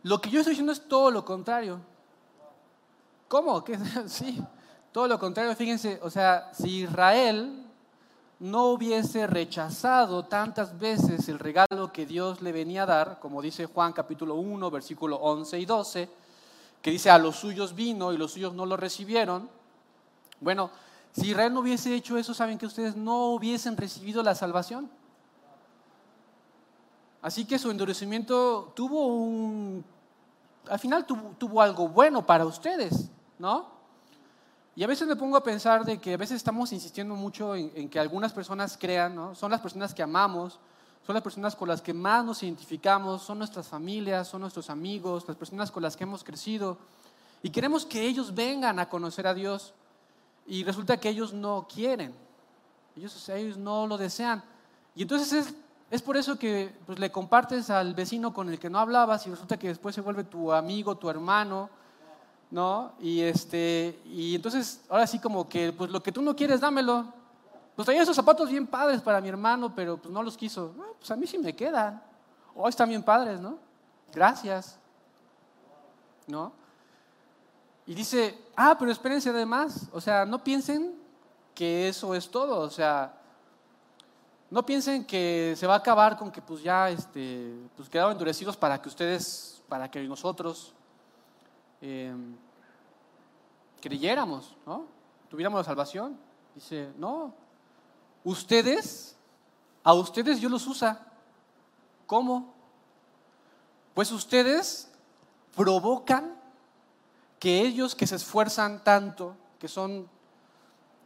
Lo 0.03 0.19
que 0.19 0.29
yo 0.29 0.39
estoy 0.39 0.51
diciendo 0.51 0.73
es 0.73 0.87
todo 0.87 1.11
lo 1.11 1.23
contrario. 1.23 1.79
¿Cómo? 3.27 3.63
Sí, 4.07 4.43
todo 4.91 5.07
lo 5.07 5.17
contrario. 5.17 5.55
Fíjense, 5.55 5.99
o 6.01 6.09
sea, 6.09 6.51
si 6.53 6.81
Israel 6.81 7.60
no 8.41 8.69
hubiese 8.69 9.27
rechazado 9.27 10.25
tantas 10.25 10.79
veces 10.79 11.29
el 11.29 11.37
regalo 11.37 11.93
que 11.93 12.07
Dios 12.07 12.41
le 12.41 12.51
venía 12.51 12.83
a 12.83 12.87
dar, 12.87 13.19
como 13.19 13.39
dice 13.39 13.67
Juan 13.67 13.93
capítulo 13.93 14.33
1, 14.33 14.71
versículo 14.71 15.17
11 15.17 15.59
y 15.59 15.65
12, 15.65 16.09
que 16.81 16.89
dice, 16.89 17.11
a 17.11 17.19
los 17.19 17.35
suyos 17.35 17.75
vino 17.75 18.11
y 18.11 18.17
los 18.17 18.31
suyos 18.31 18.55
no 18.55 18.65
lo 18.65 18.75
recibieron. 18.77 19.47
Bueno, 20.39 20.71
si 21.11 21.29
Israel 21.29 21.53
no 21.53 21.59
hubiese 21.59 21.93
hecho 21.93 22.17
eso, 22.17 22.33
¿saben 22.33 22.57
que 22.57 22.65
ustedes 22.65 22.95
no 22.95 23.27
hubiesen 23.27 23.77
recibido 23.77 24.23
la 24.23 24.33
salvación? 24.33 24.89
Así 27.21 27.45
que 27.45 27.59
su 27.59 27.69
endurecimiento 27.69 28.73
tuvo 28.75 29.05
un, 29.05 29.85
al 30.67 30.79
final 30.79 31.05
tuvo, 31.05 31.61
algo 31.61 31.89
bueno 31.89 32.25
para 32.25 32.43
ustedes, 32.43 33.11
¿no? 33.37 33.67
Y 34.75 34.83
a 34.83 34.87
veces 34.87 35.07
me 35.07 35.15
pongo 35.15 35.37
a 35.37 35.43
pensar 35.43 35.83
de 35.83 35.99
que 35.99 36.13
a 36.13 36.17
veces 36.17 36.37
estamos 36.37 36.71
insistiendo 36.71 37.15
mucho 37.15 37.55
en, 37.55 37.89
que 37.89 37.99
algunas 37.99 38.31
personas 38.31 38.77
crean, 38.79 39.15
¿no? 39.15 39.35
Son 39.35 39.51
las 39.51 39.59
personas 39.59 39.93
que 39.93 40.01
amamos, 40.01 40.59
son 41.05 41.13
las 41.13 41.23
personas 41.23 41.55
con 41.55 41.67
las 41.67 41.81
que 41.81 41.93
más 41.93 42.23
nos 42.23 42.41
identificamos, 42.43 43.21
son 43.21 43.37
nuestras 43.37 43.67
familias, 43.67 44.27
son 44.27 44.41
nuestros 44.41 44.69
amigos, 44.69 45.25
las 45.27 45.35
personas 45.35 45.71
con 45.71 45.83
las 45.83 45.97
que 45.97 46.03
hemos 46.03 46.23
crecido. 46.23 46.77
Y 47.43 47.49
queremos 47.49 47.85
que 47.85 48.01
ellos 48.01 48.33
vengan 48.33 48.79
a 48.79 48.87
conocer 48.87 49.27
a 49.27 49.33
Dios. 49.33 49.73
Y 50.47 50.63
resulta 50.63 50.97
que 50.97 51.09
ellos 51.09 51.33
no 51.33 51.67
quieren, 51.71 52.13
ellos, 52.95 53.29
ellos 53.29 53.57
no 53.57 53.87
lo 53.87 53.97
desean. 53.97 54.43
Y 54.95 55.03
entonces 55.03 55.33
es 55.33 55.53
es 55.91 56.01
por 56.01 56.15
eso 56.15 56.39
que 56.39 56.73
pues, 56.85 56.99
le 56.99 57.11
compartes 57.11 57.69
al 57.69 57.93
vecino 57.93 58.33
con 58.33 58.47
el 58.47 58.57
que 58.57 58.69
no 58.69 58.79
hablabas 58.79 59.27
y 59.27 59.29
resulta 59.29 59.59
que 59.59 59.67
después 59.67 59.93
se 59.93 59.99
vuelve 59.99 60.23
tu 60.23 60.53
amigo, 60.53 60.95
tu 60.95 61.09
hermano, 61.09 61.69
¿no? 62.51 62.91
Y, 62.99 63.21
este, 63.21 63.99
y 64.05 64.35
entonces, 64.35 64.81
ahora 64.89 65.07
sí 65.07 65.17
como 65.19 65.47
que, 65.47 65.71
pues 65.71 65.89
lo 65.89 66.03
que 66.03 66.11
tú 66.11 66.21
no 66.21 66.35
quieres, 66.35 66.59
dámelo. 66.59 67.05
Pues 67.75 67.85
traía 67.85 68.03
esos 68.03 68.15
zapatos 68.15 68.49
bien 68.49 68.67
padres 68.67 69.01
para 69.01 69.21
mi 69.21 69.29
hermano, 69.29 69.73
pero 69.73 69.97
pues 69.97 70.13
no 70.13 70.21
los 70.21 70.37
quiso. 70.37 70.73
Pues 70.99 71.09
a 71.09 71.15
mí 71.15 71.25
sí 71.25 71.37
me 71.37 71.55
quedan. 71.55 72.03
Oh, 72.53 72.67
están 72.67 72.89
bien 72.89 73.01
padres, 73.01 73.39
¿no? 73.39 73.57
Gracias. 74.13 74.77
¿No? 76.27 76.51
Y 77.87 77.95
dice, 77.95 78.37
ah, 78.55 78.75
pero 78.77 78.91
espérense 78.91 79.29
además. 79.29 79.87
O 79.93 80.01
sea, 80.01 80.25
no 80.25 80.43
piensen 80.43 80.93
que 81.55 81.87
eso 81.87 82.13
es 82.13 82.29
todo. 82.29 82.59
O 82.59 82.69
sea, 82.69 83.13
no 84.49 84.65
piensen 84.65 85.05
que 85.05 85.55
se 85.57 85.65
va 85.65 85.75
a 85.75 85.77
acabar 85.77 86.17
con 86.17 86.29
que 86.29 86.41
pues 86.41 86.61
ya 86.61 86.89
este, 86.89 87.55
pues 87.77 87.89
quedaron 87.89 88.11
endurecidos 88.11 88.57
para 88.57 88.81
que 88.81 88.89
ustedes, 88.89 89.63
para 89.69 89.89
que 89.89 90.03
nosotros 90.03 90.73
em, 91.81 92.35
creyéramos, 93.81 94.55
¿no? 94.65 94.85
Tuviéramos 95.29 95.59
la 95.59 95.63
salvación. 95.63 96.17
Dice, 96.55 96.91
no, 96.97 97.33
ustedes, 98.23 99.17
a 99.83 99.93
ustedes 99.93 100.39
Dios 100.39 100.51
los 100.51 100.67
usa. 100.67 101.07
¿Cómo? 102.05 102.53
Pues 103.93 104.11
ustedes 104.11 104.91
provocan 105.55 106.35
que 107.39 107.61
ellos 107.61 107.95
que 107.95 108.07
se 108.07 108.15
esfuerzan 108.15 108.83
tanto, 108.83 109.35
que 109.59 109.67
son 109.67 110.07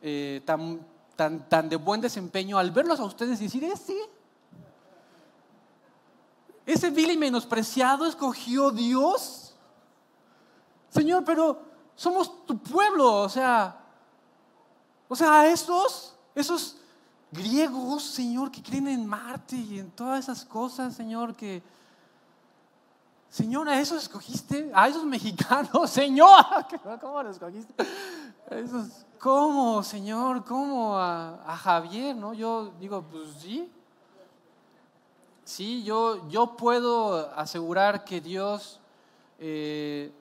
eh, 0.02 0.42
tan 0.46 0.86
tan, 1.16 1.48
tan 1.48 1.70
de 1.70 1.78
buen 1.78 2.02
desempeño, 2.02 2.58
al 2.58 2.72
verlos 2.72 3.00
a 3.00 3.06
ustedes 3.06 3.40
decir, 3.40 3.64
ese, 3.64 3.96
ese 6.66 6.90
vil 6.90 7.12
y 7.12 7.18
menospreciado 7.18 8.06
escogió 8.06 8.72
Dios. 8.72 9.45
Señor, 10.96 11.26
pero 11.26 11.60
somos 11.94 12.46
tu 12.46 12.58
pueblo, 12.58 13.22
o 13.24 13.30
sea, 13.30 13.78
o 15.10 15.16
sea, 15.16 15.46
esos, 15.52 16.16
esos 16.34 16.78
griegos, 17.32 18.02
Señor, 18.02 18.50
que 18.50 18.64
creen 18.64 18.88
en 18.88 19.06
Marte 19.06 19.58
y 19.58 19.80
en 19.80 19.92
todas 19.92 20.22
esas 20.22 20.46
cosas, 20.46 20.96
Señor, 20.96 21.36
que, 21.36 21.62
Señor, 23.30 23.68
a 23.68 23.78
esos 23.78 24.04
escogiste, 24.04 24.72
a 24.74 24.88
esos 24.88 25.04
mexicanos, 25.16 25.90
Señor, 25.90 26.46
¿cómo 27.02 27.22
los 27.24 27.36
escogiste? 27.36 27.74
¿Cómo, 29.20 29.84
Señor? 29.84 30.46
¿Cómo 30.46 30.98
a, 30.98 31.58
Javier? 31.62 32.16
¿no? 32.16 32.34
Yo 32.34 32.72
digo, 32.80 33.04
pues 33.12 33.32
sí. 33.42 33.70
Sí, 35.44 35.84
yo, 35.84 36.30
yo 36.30 36.56
puedo 36.56 37.32
asegurar 37.36 38.06
que 38.06 38.22
Dios 38.22 38.80
eh, 39.40 40.12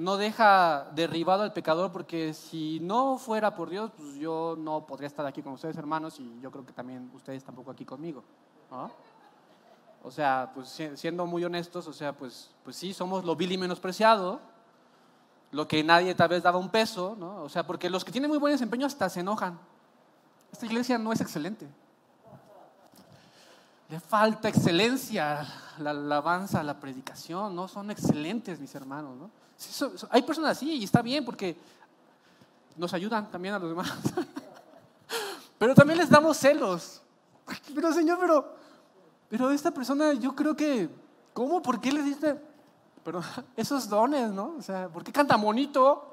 no 0.00 0.16
deja 0.16 0.86
derribado 0.94 1.42
al 1.42 1.52
pecador 1.52 1.92
porque 1.92 2.32
si 2.32 2.80
no 2.80 3.18
fuera 3.18 3.54
por 3.54 3.68
Dios, 3.68 3.90
pues 3.94 4.14
yo 4.14 4.56
no 4.58 4.86
podría 4.86 5.06
estar 5.06 5.26
aquí 5.26 5.42
con 5.42 5.52
ustedes, 5.52 5.76
hermanos, 5.76 6.18
y 6.18 6.40
yo 6.40 6.50
creo 6.50 6.64
que 6.64 6.72
también 6.72 7.10
ustedes 7.14 7.44
tampoco 7.44 7.70
aquí 7.70 7.84
conmigo. 7.84 8.24
O 10.02 10.10
sea, 10.10 10.52
pues 10.54 10.80
siendo 10.94 11.26
muy 11.26 11.44
honestos, 11.44 11.86
o 11.86 11.92
sea, 11.92 12.14
pues, 12.16 12.50
pues 12.64 12.76
sí, 12.76 12.94
somos 12.94 13.26
lo 13.26 13.36
vil 13.36 13.52
y 13.52 13.58
menospreciado, 13.58 14.40
lo 15.50 15.68
que 15.68 15.84
nadie 15.84 16.14
tal 16.14 16.30
vez 16.30 16.42
daba 16.42 16.56
un 16.56 16.70
peso, 16.70 17.14
¿no? 17.18 17.42
O 17.42 17.50
sea, 17.50 17.66
porque 17.66 17.90
los 17.90 18.02
que 18.02 18.10
tienen 18.10 18.30
muy 18.30 18.38
buen 18.38 18.54
desempeño 18.54 18.86
hasta 18.86 19.06
se 19.10 19.20
enojan. 19.20 19.58
Esta 20.50 20.64
iglesia 20.64 20.96
no 20.96 21.12
es 21.12 21.20
excelente. 21.20 21.68
Le 23.90 24.00
falta 24.00 24.48
excelencia, 24.48 25.46
la 25.80 25.90
alabanza, 25.90 26.62
la 26.62 26.78
predicación, 26.78 27.54
¿no? 27.54 27.68
Son 27.68 27.90
excelentes, 27.90 28.60
mis 28.60 28.74
hermanos, 28.74 29.16
¿no? 29.16 29.30
hay 30.10 30.22
personas 30.22 30.52
así 30.52 30.72
y 30.72 30.84
está 30.84 31.02
bien 31.02 31.24
porque 31.24 31.56
nos 32.76 32.94
ayudan 32.94 33.30
también 33.30 33.54
a 33.54 33.58
los 33.58 33.68
demás. 33.68 33.92
pero 35.58 35.74
también 35.74 35.98
les 35.98 36.08
damos 36.08 36.36
celos. 36.38 37.02
Pero 37.74 37.92
Señor, 37.92 38.18
pero, 38.18 38.54
pero 39.28 39.50
esta 39.50 39.70
persona 39.70 40.14
yo 40.14 40.34
creo 40.34 40.56
que, 40.56 40.88
¿cómo? 41.34 41.60
¿Por 41.60 41.80
qué 41.80 41.92
le 41.92 42.02
diste? 42.02 42.40
Pero 43.04 43.22
esos 43.56 43.88
dones, 43.88 44.30
¿no? 44.30 44.54
O 44.58 44.62
sea, 44.62 44.88
¿por 44.88 45.04
qué 45.04 45.12
canta 45.12 45.36
bonito? 45.36 46.06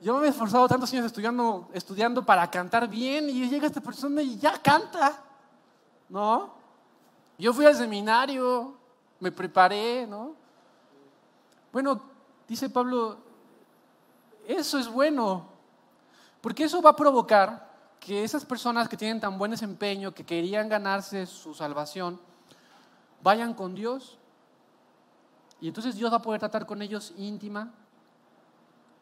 Yo 0.00 0.18
me 0.18 0.26
he 0.26 0.30
esforzado 0.30 0.66
tantos 0.68 0.92
años 0.92 1.06
estudiando, 1.06 1.68
estudiando 1.72 2.24
para 2.24 2.50
cantar 2.50 2.88
bien 2.88 3.28
y 3.28 3.48
llega 3.48 3.66
esta 3.66 3.80
persona 3.80 4.20
y 4.20 4.36
ya 4.36 4.60
canta, 4.60 5.20
¿no? 6.08 6.61
Yo 7.42 7.52
fui 7.52 7.66
al 7.66 7.74
seminario, 7.74 8.72
me 9.18 9.32
preparé, 9.32 10.06
¿no? 10.06 10.36
Bueno, 11.72 12.00
dice 12.46 12.70
Pablo, 12.70 13.18
eso 14.46 14.78
es 14.78 14.86
bueno, 14.86 15.48
porque 16.40 16.62
eso 16.62 16.80
va 16.80 16.90
a 16.90 16.94
provocar 16.96 17.68
que 17.98 18.22
esas 18.22 18.44
personas 18.44 18.88
que 18.88 18.96
tienen 18.96 19.18
tan 19.18 19.38
buen 19.38 19.50
desempeño, 19.50 20.14
que 20.14 20.24
querían 20.24 20.68
ganarse 20.68 21.26
su 21.26 21.52
salvación, 21.52 22.20
vayan 23.24 23.54
con 23.54 23.74
Dios 23.74 24.18
y 25.60 25.66
entonces 25.66 25.96
Dios 25.96 26.12
va 26.12 26.18
a 26.18 26.22
poder 26.22 26.38
tratar 26.38 26.64
con 26.64 26.80
ellos 26.80 27.12
íntima 27.16 27.72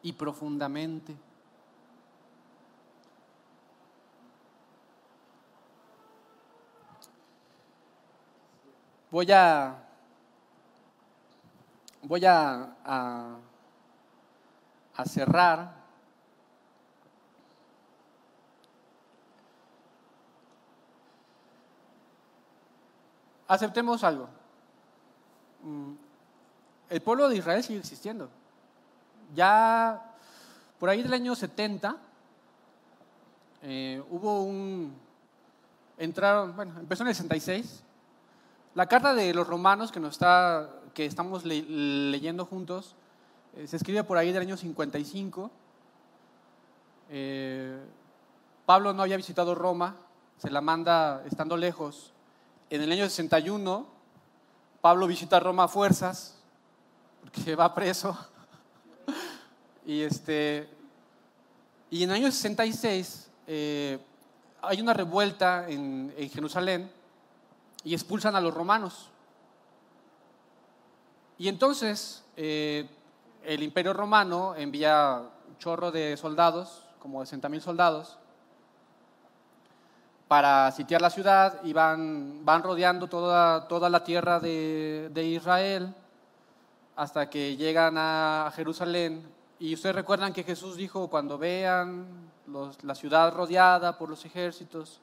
y 0.01 0.13
profundamente. 0.13 1.15
Voy 9.11 9.29
a 9.29 9.75
voy 12.03 12.25
a, 12.25 12.75
a, 12.85 13.37
cerrar 15.05 15.73
aceptemos 23.47 24.03
algo. 24.03 24.29
Mm, 25.63 25.93
el 26.89 27.01
pueblo 27.01 27.27
de 27.27 27.35
Israel 27.35 27.63
sigue 27.63 27.79
existiendo. 27.79 28.29
Ya 29.35 30.13
por 30.79 30.89
ahí 30.89 31.03
del 31.03 31.13
año 31.13 31.35
70 31.35 31.97
eh, 33.63 34.01
hubo 34.09 34.43
un... 34.43 34.95
Entraron, 35.97 36.55
bueno, 36.55 36.79
empezó 36.79 37.03
en 37.03 37.09
el 37.09 37.15
66. 37.15 37.83
La 38.73 38.87
carta 38.87 39.13
de 39.13 39.33
los 39.33 39.47
romanos 39.47 39.91
que, 39.91 39.99
nos 39.99 40.13
está, 40.13 40.69
que 40.93 41.05
estamos 41.05 41.43
leyendo 41.45 42.45
juntos 42.45 42.95
eh, 43.57 43.67
se 43.67 43.75
escribe 43.75 44.03
por 44.03 44.17
ahí 44.17 44.31
del 44.31 44.43
año 44.43 44.55
55. 44.55 45.51
Eh, 47.09 47.77
Pablo 48.65 48.93
no 48.93 49.03
había 49.03 49.17
visitado 49.17 49.55
Roma, 49.55 49.97
se 50.37 50.49
la 50.49 50.61
manda 50.61 51.21
estando 51.25 51.57
lejos. 51.57 52.13
En 52.69 52.81
el 52.81 52.91
año 52.93 53.03
61, 53.03 53.85
Pablo 54.79 55.05
visita 55.05 55.39
Roma 55.41 55.65
a 55.65 55.67
fuerzas, 55.67 56.37
porque 57.21 57.55
va 57.55 57.73
preso. 57.75 58.17
Y, 59.83 60.01
este, 60.01 60.69
y 61.89 62.03
en 62.03 62.11
el 62.11 62.17
año 62.17 62.31
66 62.31 63.31
eh, 63.47 63.99
hay 64.61 64.79
una 64.79 64.93
revuelta 64.93 65.67
en, 65.67 66.13
Jerusalén 66.31 66.87
y 67.83 67.93
expulsan 67.93 68.35
a 68.35 68.41
los 68.41 68.53
romanos. 68.53 69.09
Y 71.37 71.47
entonces 71.47 72.23
eh, 72.37 72.87
el 73.43 73.63
imperio 73.63 73.93
romano 73.93 74.53
envía 74.55 75.21
un 75.47 75.57
chorro 75.57 75.91
de 75.91 76.15
soldados, 76.17 76.83
como 76.99 77.25
60 77.25 77.49
mil 77.49 77.61
soldados, 77.61 78.17
para 80.27 80.71
sitiar 80.71 81.01
la 81.01 81.09
ciudad 81.09 81.59
y 81.63 81.73
van, 81.73 82.45
van 82.45 82.63
rodeando 82.63 83.07
toda, 83.07 83.67
toda 83.67 83.89
la 83.89 84.03
tierra 84.03 84.39
de, 84.39 85.09
de 85.13 85.23
Israel 85.25 85.93
hasta 86.95 87.29
que 87.29 87.57
llegan 87.57 87.95
a 87.97 88.51
Jerusalén. 88.55 89.27
Y 89.59 89.73
ustedes 89.73 89.95
recuerdan 89.95 90.33
que 90.33 90.43
Jesús 90.43 90.77
dijo, 90.77 91.09
cuando 91.09 91.37
vean 91.37 92.31
la 92.83 92.95
ciudad 92.95 93.33
rodeada 93.33 93.97
por 93.97 94.09
los 94.09 94.23
ejércitos, 94.25 95.01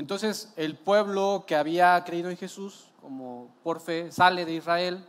entonces 0.00 0.50
el 0.56 0.76
pueblo 0.76 1.44
que 1.46 1.54
había 1.54 2.02
creído 2.04 2.30
en 2.30 2.38
Jesús, 2.38 2.86
como 3.02 3.50
por 3.62 3.80
fe, 3.80 4.10
sale 4.10 4.46
de 4.46 4.54
Israel 4.54 5.04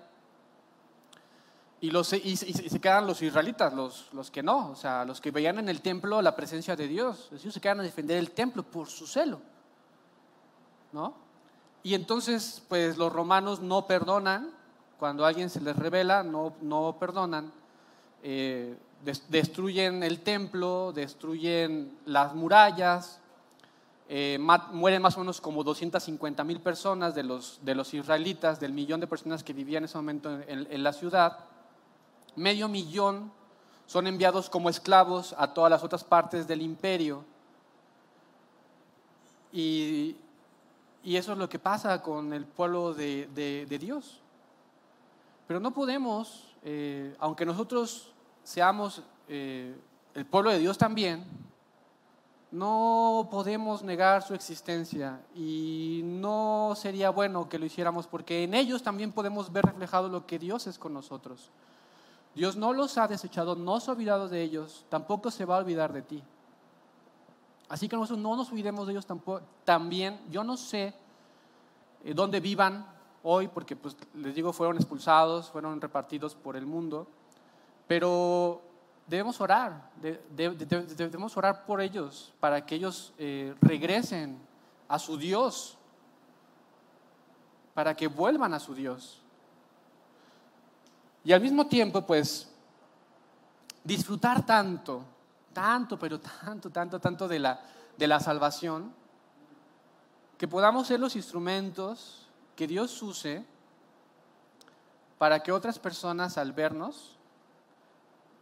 y, 1.79 1.91
los, 1.91 2.07
se 2.07 2.79
quedan 2.81 3.07
los 3.07 3.21
israelitas, 3.21 3.73
los, 3.73 4.09
los, 4.11 4.29
que 4.29 4.43
no, 4.43 4.71
o 4.71 4.75
sea, 4.75 5.05
los 5.05 5.21
que 5.21 5.31
veían 5.31 5.59
en 5.59 5.69
el 5.69 5.81
templo 5.81 6.21
la 6.21 6.35
presencia 6.35 6.75
de 6.75 6.89
Dios. 6.89 7.29
Ellos 7.31 7.53
se 7.53 7.61
quedan 7.61 7.79
a 7.79 7.83
defender 7.83 8.17
el 8.17 8.31
templo 8.31 8.63
por 8.63 8.89
su 8.89 9.07
celo. 9.07 9.39
¿No? 10.91 11.13
Y 11.83 11.93
entonces, 11.93 12.61
pues 12.67 12.97
los 12.97 13.13
romanos 13.13 13.61
no 13.61 13.87
perdonan, 13.87 14.51
cuando 14.99 15.25
alguien 15.25 15.49
se 15.49 15.61
les 15.61 15.77
revela, 15.77 16.21
no, 16.21 16.53
no 16.61 16.97
perdonan, 16.99 17.53
eh, 18.23 18.75
destruyen 19.29 20.03
el 20.03 20.19
templo, 20.19 20.91
destruyen 20.93 21.97
las 22.05 22.35
murallas, 22.35 23.20
eh, 24.13 24.37
mueren 24.71 25.01
más 25.01 25.15
o 25.15 25.21
menos 25.21 25.39
como 25.39 25.63
250 25.63 26.43
mil 26.43 26.59
personas 26.59 27.15
de 27.15 27.23
los, 27.23 27.59
de 27.63 27.75
los 27.75 27.93
israelitas, 27.93 28.59
del 28.59 28.73
millón 28.73 28.99
de 28.99 29.07
personas 29.07 29.43
que 29.43 29.53
vivían 29.53 29.83
en 29.83 29.85
ese 29.85 29.97
momento 29.97 30.41
en 30.47 30.83
la 30.83 30.91
ciudad 30.91 31.45
medio 32.35 32.67
millón 32.67 33.31
son 33.85 34.07
enviados 34.07 34.49
como 34.49 34.69
esclavos 34.69 35.35
a 35.37 35.53
todas 35.53 35.69
las 35.69 35.83
otras 35.83 36.03
partes 36.03 36.47
del 36.47 36.61
imperio. 36.61 37.25
Y, 39.51 40.15
eso 41.03 41.33
es 41.33 41.37
lo 41.37 41.49
que 41.49 41.59
pasa 41.59 42.01
con 42.01 42.31
el 42.31 42.45
pueblo 42.45 42.93
de, 42.93 43.67
Dios. 43.79 44.21
Pero 45.47 45.59
no 45.59 45.71
podemos, 45.71 46.55
eh, 46.63 47.15
aunque 47.19 47.45
nosotros 47.45 48.13
seamos 48.43 49.01
eh, 49.27 49.75
el 50.13 50.25
pueblo 50.25 50.51
de 50.51 50.59
Dios 50.59 50.77
también, 50.77 51.25
no 52.51 53.29
podemos 53.31 53.81
negar 53.81 54.23
su 54.23 54.33
existencia 54.33 55.21
y 55.33 56.01
no 56.03 56.73
sería 56.75 57.09
bueno 57.09 57.47
que 57.47 57.57
lo 57.57 57.65
hiciéramos 57.65 58.07
porque 58.07 58.43
en 58.43 58.53
ellos 58.53 58.83
también 58.83 59.13
podemos 59.13 59.51
ver 59.51 59.65
reflejado 59.65 60.09
lo 60.09 60.25
que 60.25 60.37
Dios 60.37 60.67
es 60.67 60.77
con 60.77 60.93
nosotros. 60.93 61.49
Dios 62.35 62.55
no 62.57 62.73
los 62.73 62.97
ha 62.97 63.07
desechado, 63.07 63.55
no 63.55 63.79
se 63.79 63.89
ha 63.89 63.93
olvidado 63.93 64.27
de 64.27 64.41
ellos, 64.41 64.85
tampoco 64.89 65.31
se 65.31 65.45
va 65.45 65.55
a 65.55 65.59
olvidar 65.59 65.93
de 65.93 66.01
ti. 66.01 66.23
Así 67.69 67.87
que 67.87 67.95
nosotros 67.95 68.19
no 68.19 68.35
nos 68.35 68.49
olvidemos 68.51 68.85
de 68.85 68.93
ellos 68.93 69.05
tampoco. 69.05 69.41
También, 69.63 70.19
yo 70.29 70.43
no 70.43 70.57
sé 70.57 70.93
eh, 72.03 72.13
dónde 72.13 72.41
vivan 72.41 72.85
hoy, 73.23 73.47
porque 73.47 73.77
pues, 73.77 73.95
les 74.13 74.35
digo, 74.35 74.51
fueron 74.51 74.75
expulsados, 74.75 75.49
fueron 75.49 75.79
repartidos 75.79 76.35
por 76.35 76.57
el 76.57 76.65
mundo, 76.65 77.07
pero 77.87 78.61
debemos 79.11 79.41
orar, 79.41 79.91
debemos 79.99 81.35
orar 81.35 81.65
por 81.65 81.81
ellos, 81.81 82.33
para 82.39 82.65
que 82.65 82.75
ellos 82.75 83.13
eh, 83.17 83.53
regresen 83.59 84.39
a 84.87 84.97
su 84.97 85.17
Dios, 85.17 85.77
para 87.73 87.93
que 87.93 88.07
vuelvan 88.07 88.53
a 88.53 88.59
su 88.59 88.73
Dios. 88.73 89.21
Y 91.25 91.33
al 91.33 91.41
mismo 91.41 91.67
tiempo, 91.67 92.01
pues, 92.05 92.49
disfrutar 93.83 94.45
tanto, 94.45 95.03
tanto, 95.51 95.99
pero 95.99 96.17
tanto, 96.17 96.69
tanto, 96.69 96.97
tanto 96.97 97.27
de 97.27 97.39
la, 97.39 97.61
de 97.97 98.07
la 98.07 98.21
salvación, 98.21 98.93
que 100.37 100.47
podamos 100.47 100.87
ser 100.87 101.01
los 101.01 101.17
instrumentos 101.17 102.29
que 102.55 102.65
Dios 102.65 103.01
use 103.03 103.45
para 105.17 105.43
que 105.43 105.51
otras 105.51 105.79
personas 105.79 106.37
al 106.37 106.53
vernos, 106.53 107.17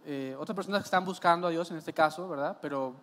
eh, 0.05 0.35
otras 0.39 0.55
personas 0.55 0.81
que 0.81 0.85
están 0.85 1.05
buscando 1.05 1.47
a 1.47 1.49
Dios 1.49 1.69
en 1.71 1.77
este 1.77 1.93
caso, 1.93 2.27
¿verdad? 2.27 2.57
Pero 2.61 2.93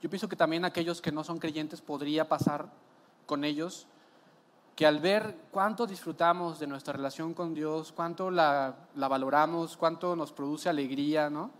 yo 0.00 0.10
pienso 0.10 0.28
que 0.28 0.36
también 0.36 0.64
aquellos 0.64 1.00
que 1.00 1.10
no 1.10 1.24
son 1.24 1.38
creyentes 1.38 1.80
podría 1.80 2.28
pasar 2.28 2.68
con 3.26 3.44
ellos 3.44 3.86
que 4.74 4.86
al 4.86 4.98
ver 4.98 5.36
cuánto 5.50 5.86
disfrutamos 5.86 6.58
de 6.58 6.66
nuestra 6.66 6.92
relación 6.92 7.32
con 7.32 7.54
Dios, 7.54 7.92
cuánto 7.92 8.30
la, 8.30 8.74
valoramos, 8.94 9.76
cuánto 9.76 10.16
nos 10.16 10.32
produce 10.32 10.68
alegría, 10.68 11.30
¿no? 11.30 11.50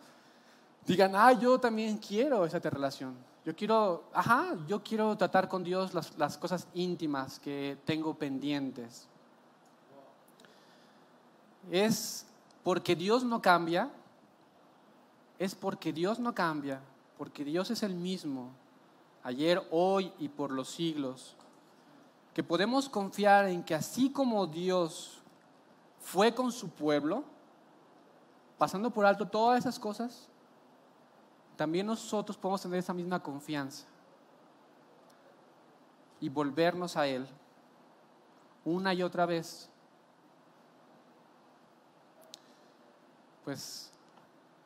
Digan, 0.84 1.12
ah, 1.14 1.32
yo 1.32 1.58
también 1.58 1.98
quiero 1.98 2.44
esa 2.44 2.58
relación. 2.58 3.14
Yo 3.44 3.54
quiero, 3.54 4.04
ajá, 4.12 4.56
yo 4.66 4.82
quiero 4.82 5.16
tratar 5.16 5.48
con 5.48 5.62
Dios 5.62 5.94
las, 5.94 6.16
las 6.18 6.36
cosas 6.36 6.66
íntimas 6.74 7.38
que 7.38 7.78
tengo 7.84 8.14
pendientes. 8.14 9.06
Es 11.70 12.26
porque 12.64 12.96
Dios 12.96 13.22
no 13.22 13.40
cambia, 13.40 13.90
es 15.38 15.54
porque 15.54 15.92
Dios 15.92 16.18
no 16.18 16.34
cambia, 16.34 16.80
porque 17.18 17.44
Dios 17.44 17.70
es 17.70 17.82
el 17.82 17.94
mismo, 17.94 18.50
ayer, 19.22 19.66
hoy 19.70 20.12
y 20.18 20.28
por 20.28 20.50
los 20.50 20.68
siglos 20.70 21.36
que 22.34 22.42
podemos 22.42 22.88
confiar 22.88 23.46
en 23.46 23.62
que 23.62 23.74
así 23.74 24.10
como 24.10 24.46
Dios 24.46 25.22
fue 26.00 26.34
con 26.34 26.50
su 26.50 26.68
pueblo, 26.68 27.22
pasando 28.58 28.90
por 28.90 29.06
alto 29.06 29.26
todas 29.26 29.60
esas 29.60 29.78
cosas, 29.78 30.28
también 31.56 31.86
nosotros 31.86 32.36
podemos 32.36 32.60
tener 32.60 32.80
esa 32.80 32.92
misma 32.92 33.22
confianza 33.22 33.86
y 36.20 36.28
volvernos 36.28 36.96
a 36.96 37.06
Él 37.06 37.26
una 38.64 38.92
y 38.92 39.02
otra 39.02 39.26
vez. 39.26 39.68
Pues 43.44 43.92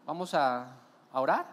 vamos 0.09 0.33
a, 0.33 0.67
orar. 1.13 1.47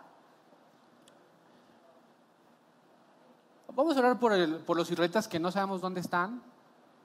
Vamos 3.73 3.95
a 3.95 3.99
hablar 3.99 4.17
por, 4.17 4.77
los 4.77 4.89
israelitas 4.89 5.27
que 5.27 5.39
no 5.41 5.51
sabemos 5.51 5.81
dónde 5.81 5.99
están, 5.99 6.41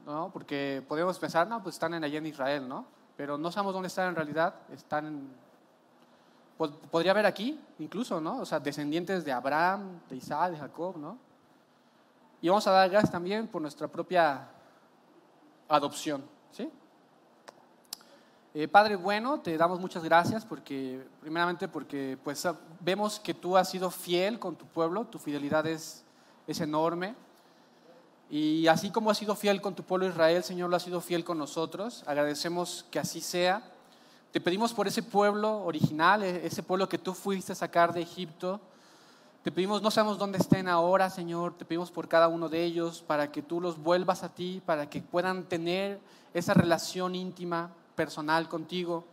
¿no? 0.06 0.30
porque 0.32 0.84
podemos 0.86 1.18
pensar, 1.18 1.48
no, 1.48 1.60
pues 1.60 1.74
están 1.74 1.92
allá 1.92 2.18
en 2.18 2.26
Israel, 2.26 2.68
¿no? 2.68 2.86
Pero 3.16 3.36
no 3.36 3.50
sabemos 3.50 3.74
dónde 3.74 3.88
están 3.88 4.10
en 4.10 4.14
realidad, 4.14 4.54
están 4.72 5.06
en, 5.06 5.30
podría 6.88 7.10
haber 7.10 7.26
aquí 7.26 7.60
incluso, 7.80 8.20
¿no? 8.20 8.38
O 8.38 8.46
sea, 8.46 8.60
descendientes 8.60 9.24
de 9.24 9.32
Abraham, 9.32 10.00
de 10.08 10.16
Isaac, 10.16 10.52
de 10.52 10.58
Jacob, 10.58 10.98
¿no? 10.98 11.18
Y 12.40 12.48
vamos 12.48 12.64
a 12.68 12.70
dar 12.70 12.88
gracias 12.88 13.10
también 13.10 13.48
por 13.48 13.60
nuestra 13.60 13.88
propia 13.88 14.46
adopción, 15.68 16.22
¿sí? 16.52 16.70
Eh, 18.52 18.66
Padre 18.66 18.96
bueno, 18.96 19.40
te 19.40 19.56
damos 19.56 19.78
muchas 19.80 20.02
gracias 20.02 20.44
porque, 20.44 21.06
primeramente 21.20 21.68
porque 21.68 22.18
pues 22.22 22.46
vemos 22.80 23.20
que 23.20 23.34
tú 23.34 23.56
has 23.56 23.70
sido 23.70 23.90
fiel 23.90 24.38
con 24.38 24.56
tu 24.56 24.66
pueblo, 24.66 25.04
tu 25.06 25.18
fidelidad 25.18 25.66
es 25.66 26.04
es 26.50 26.60
enorme. 26.60 27.14
Y 28.28 28.66
así 28.68 28.90
como 28.90 29.10
has 29.10 29.18
sido 29.18 29.34
fiel 29.34 29.60
con 29.60 29.74
tu 29.74 29.82
pueblo 29.82 30.06
Israel, 30.06 30.44
Señor, 30.44 30.70
lo 30.70 30.76
has 30.76 30.82
sido 30.82 31.00
fiel 31.00 31.24
con 31.24 31.38
nosotros. 31.38 32.04
Agradecemos 32.06 32.86
que 32.90 32.98
así 32.98 33.20
sea. 33.20 33.62
Te 34.32 34.40
pedimos 34.40 34.72
por 34.72 34.86
ese 34.86 35.02
pueblo 35.02 35.64
original, 35.64 36.22
e-, 36.22 36.46
ese 36.46 36.62
pueblo 36.62 36.88
que 36.88 36.98
tú 36.98 37.14
fuiste 37.14 37.52
a 37.52 37.56
sacar 37.56 37.92
de 37.92 38.02
Egipto. 38.02 38.60
Te 39.42 39.50
pedimos, 39.50 39.82
no 39.82 39.90
sabemos 39.90 40.18
dónde 40.18 40.38
estén 40.38 40.68
ahora, 40.68 41.10
Señor. 41.10 41.54
Te 41.54 41.64
pedimos 41.64 41.90
por 41.90 42.08
cada 42.08 42.28
uno 42.28 42.48
de 42.48 42.62
ellos 42.62 43.02
para 43.02 43.32
que 43.32 43.42
tú 43.42 43.60
los 43.60 43.82
vuelvas 43.82 44.22
a 44.22 44.28
ti, 44.28 44.62
para 44.64 44.88
que 44.88 45.00
puedan 45.00 45.44
tener 45.44 46.00
esa 46.34 46.54
relación 46.54 47.14
íntima, 47.14 47.72
personal 48.00 48.48
contigo. 48.48 49.04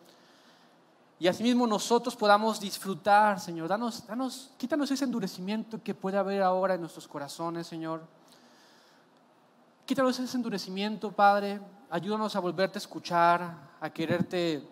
Y 1.20 1.28
asimismo 1.28 1.68
nosotros 1.68 2.16
podamos 2.16 2.58
disfrutar, 2.58 3.38
Señor. 3.38 3.68
Danos, 3.68 4.08
danos, 4.08 4.52
quítanos 4.58 4.90
ese 4.90 5.04
endurecimiento 5.04 5.84
que 5.84 5.94
puede 5.94 6.18
haber 6.18 6.42
ahora 6.42 6.76
en 6.76 6.80
nuestros 6.80 7.06
corazones, 7.06 7.68
Señor. 7.68 8.02
Quítanos 9.86 10.18
ese 10.20 10.38
endurecimiento, 10.38 11.12
Padre. 11.12 11.60
Ayúdanos 11.90 12.34
a 12.38 12.40
volverte 12.40 12.78
a 12.78 12.80
escuchar, 12.80 13.58
a 13.82 13.90
quererte, 13.90 14.66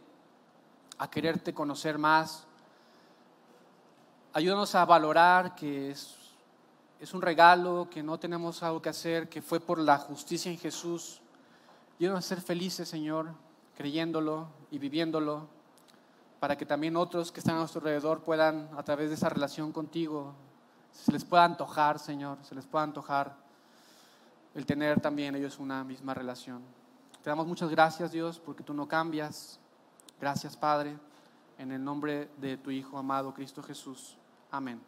a 0.97 1.09
quererte 1.09 1.53
conocer 1.53 1.97
más. 1.97 2.45
Ayúdanos 4.31 4.73
a 4.75 4.85
valorar 4.85 5.55
que 5.55 5.91
es, 5.91 6.15
es 7.01 7.13
un 7.13 7.21
regalo, 7.21 7.89
que 7.91 8.01
no 8.01 8.17
tenemos 8.17 8.63
algo 8.63 8.81
que 8.81 8.87
hacer, 8.87 9.27
que 9.27 9.41
fue 9.41 9.59
por 9.59 9.77
la 9.77 9.97
justicia 9.97 10.49
en 10.49 10.57
Jesús. 10.57 11.19
Ayúdanos 11.99 12.23
a 12.23 12.27
ser 12.29 12.41
felices, 12.41 12.87
Señor, 12.87 13.27
creyéndolo 13.75 14.47
y 14.71 14.79
viviéndolo 14.79 15.47
para 16.39 16.57
que 16.57 16.65
también 16.65 16.95
otros 16.95 17.31
que 17.31 17.39
están 17.39 17.55
a 17.55 17.59
nuestro 17.59 17.79
alrededor 17.79 18.21
puedan, 18.21 18.69
a 18.77 18.83
través 18.83 19.09
de 19.09 19.15
esa 19.15 19.29
relación 19.29 19.71
contigo, 19.71 20.33
se 20.91 21.11
les 21.11 21.25
pueda 21.25 21.43
antojar, 21.43 21.99
Señor, 21.99 22.37
se 22.43 22.55
les 22.55 22.65
pueda 22.65 22.83
antojar 22.83 23.35
el 24.53 24.65
tener 24.65 25.01
también 25.01 25.35
ellos 25.35 25.59
una 25.59 25.83
misma 25.83 26.13
relación. 26.13 26.61
Te 27.21 27.29
damos 27.29 27.47
muchas 27.47 27.69
gracias, 27.69 28.11
Dios, 28.11 28.39
porque 28.39 28.63
tú 28.63 28.73
no 28.73 28.87
cambias. 28.87 29.59
Gracias, 30.21 30.55
Padre, 30.55 30.97
en 31.57 31.71
el 31.71 31.83
nombre 31.83 32.29
de 32.37 32.57
tu 32.57 32.71
Hijo 32.71 32.97
amado, 32.97 33.33
Cristo 33.33 33.61
Jesús. 33.61 34.17
Amén. 34.51 34.79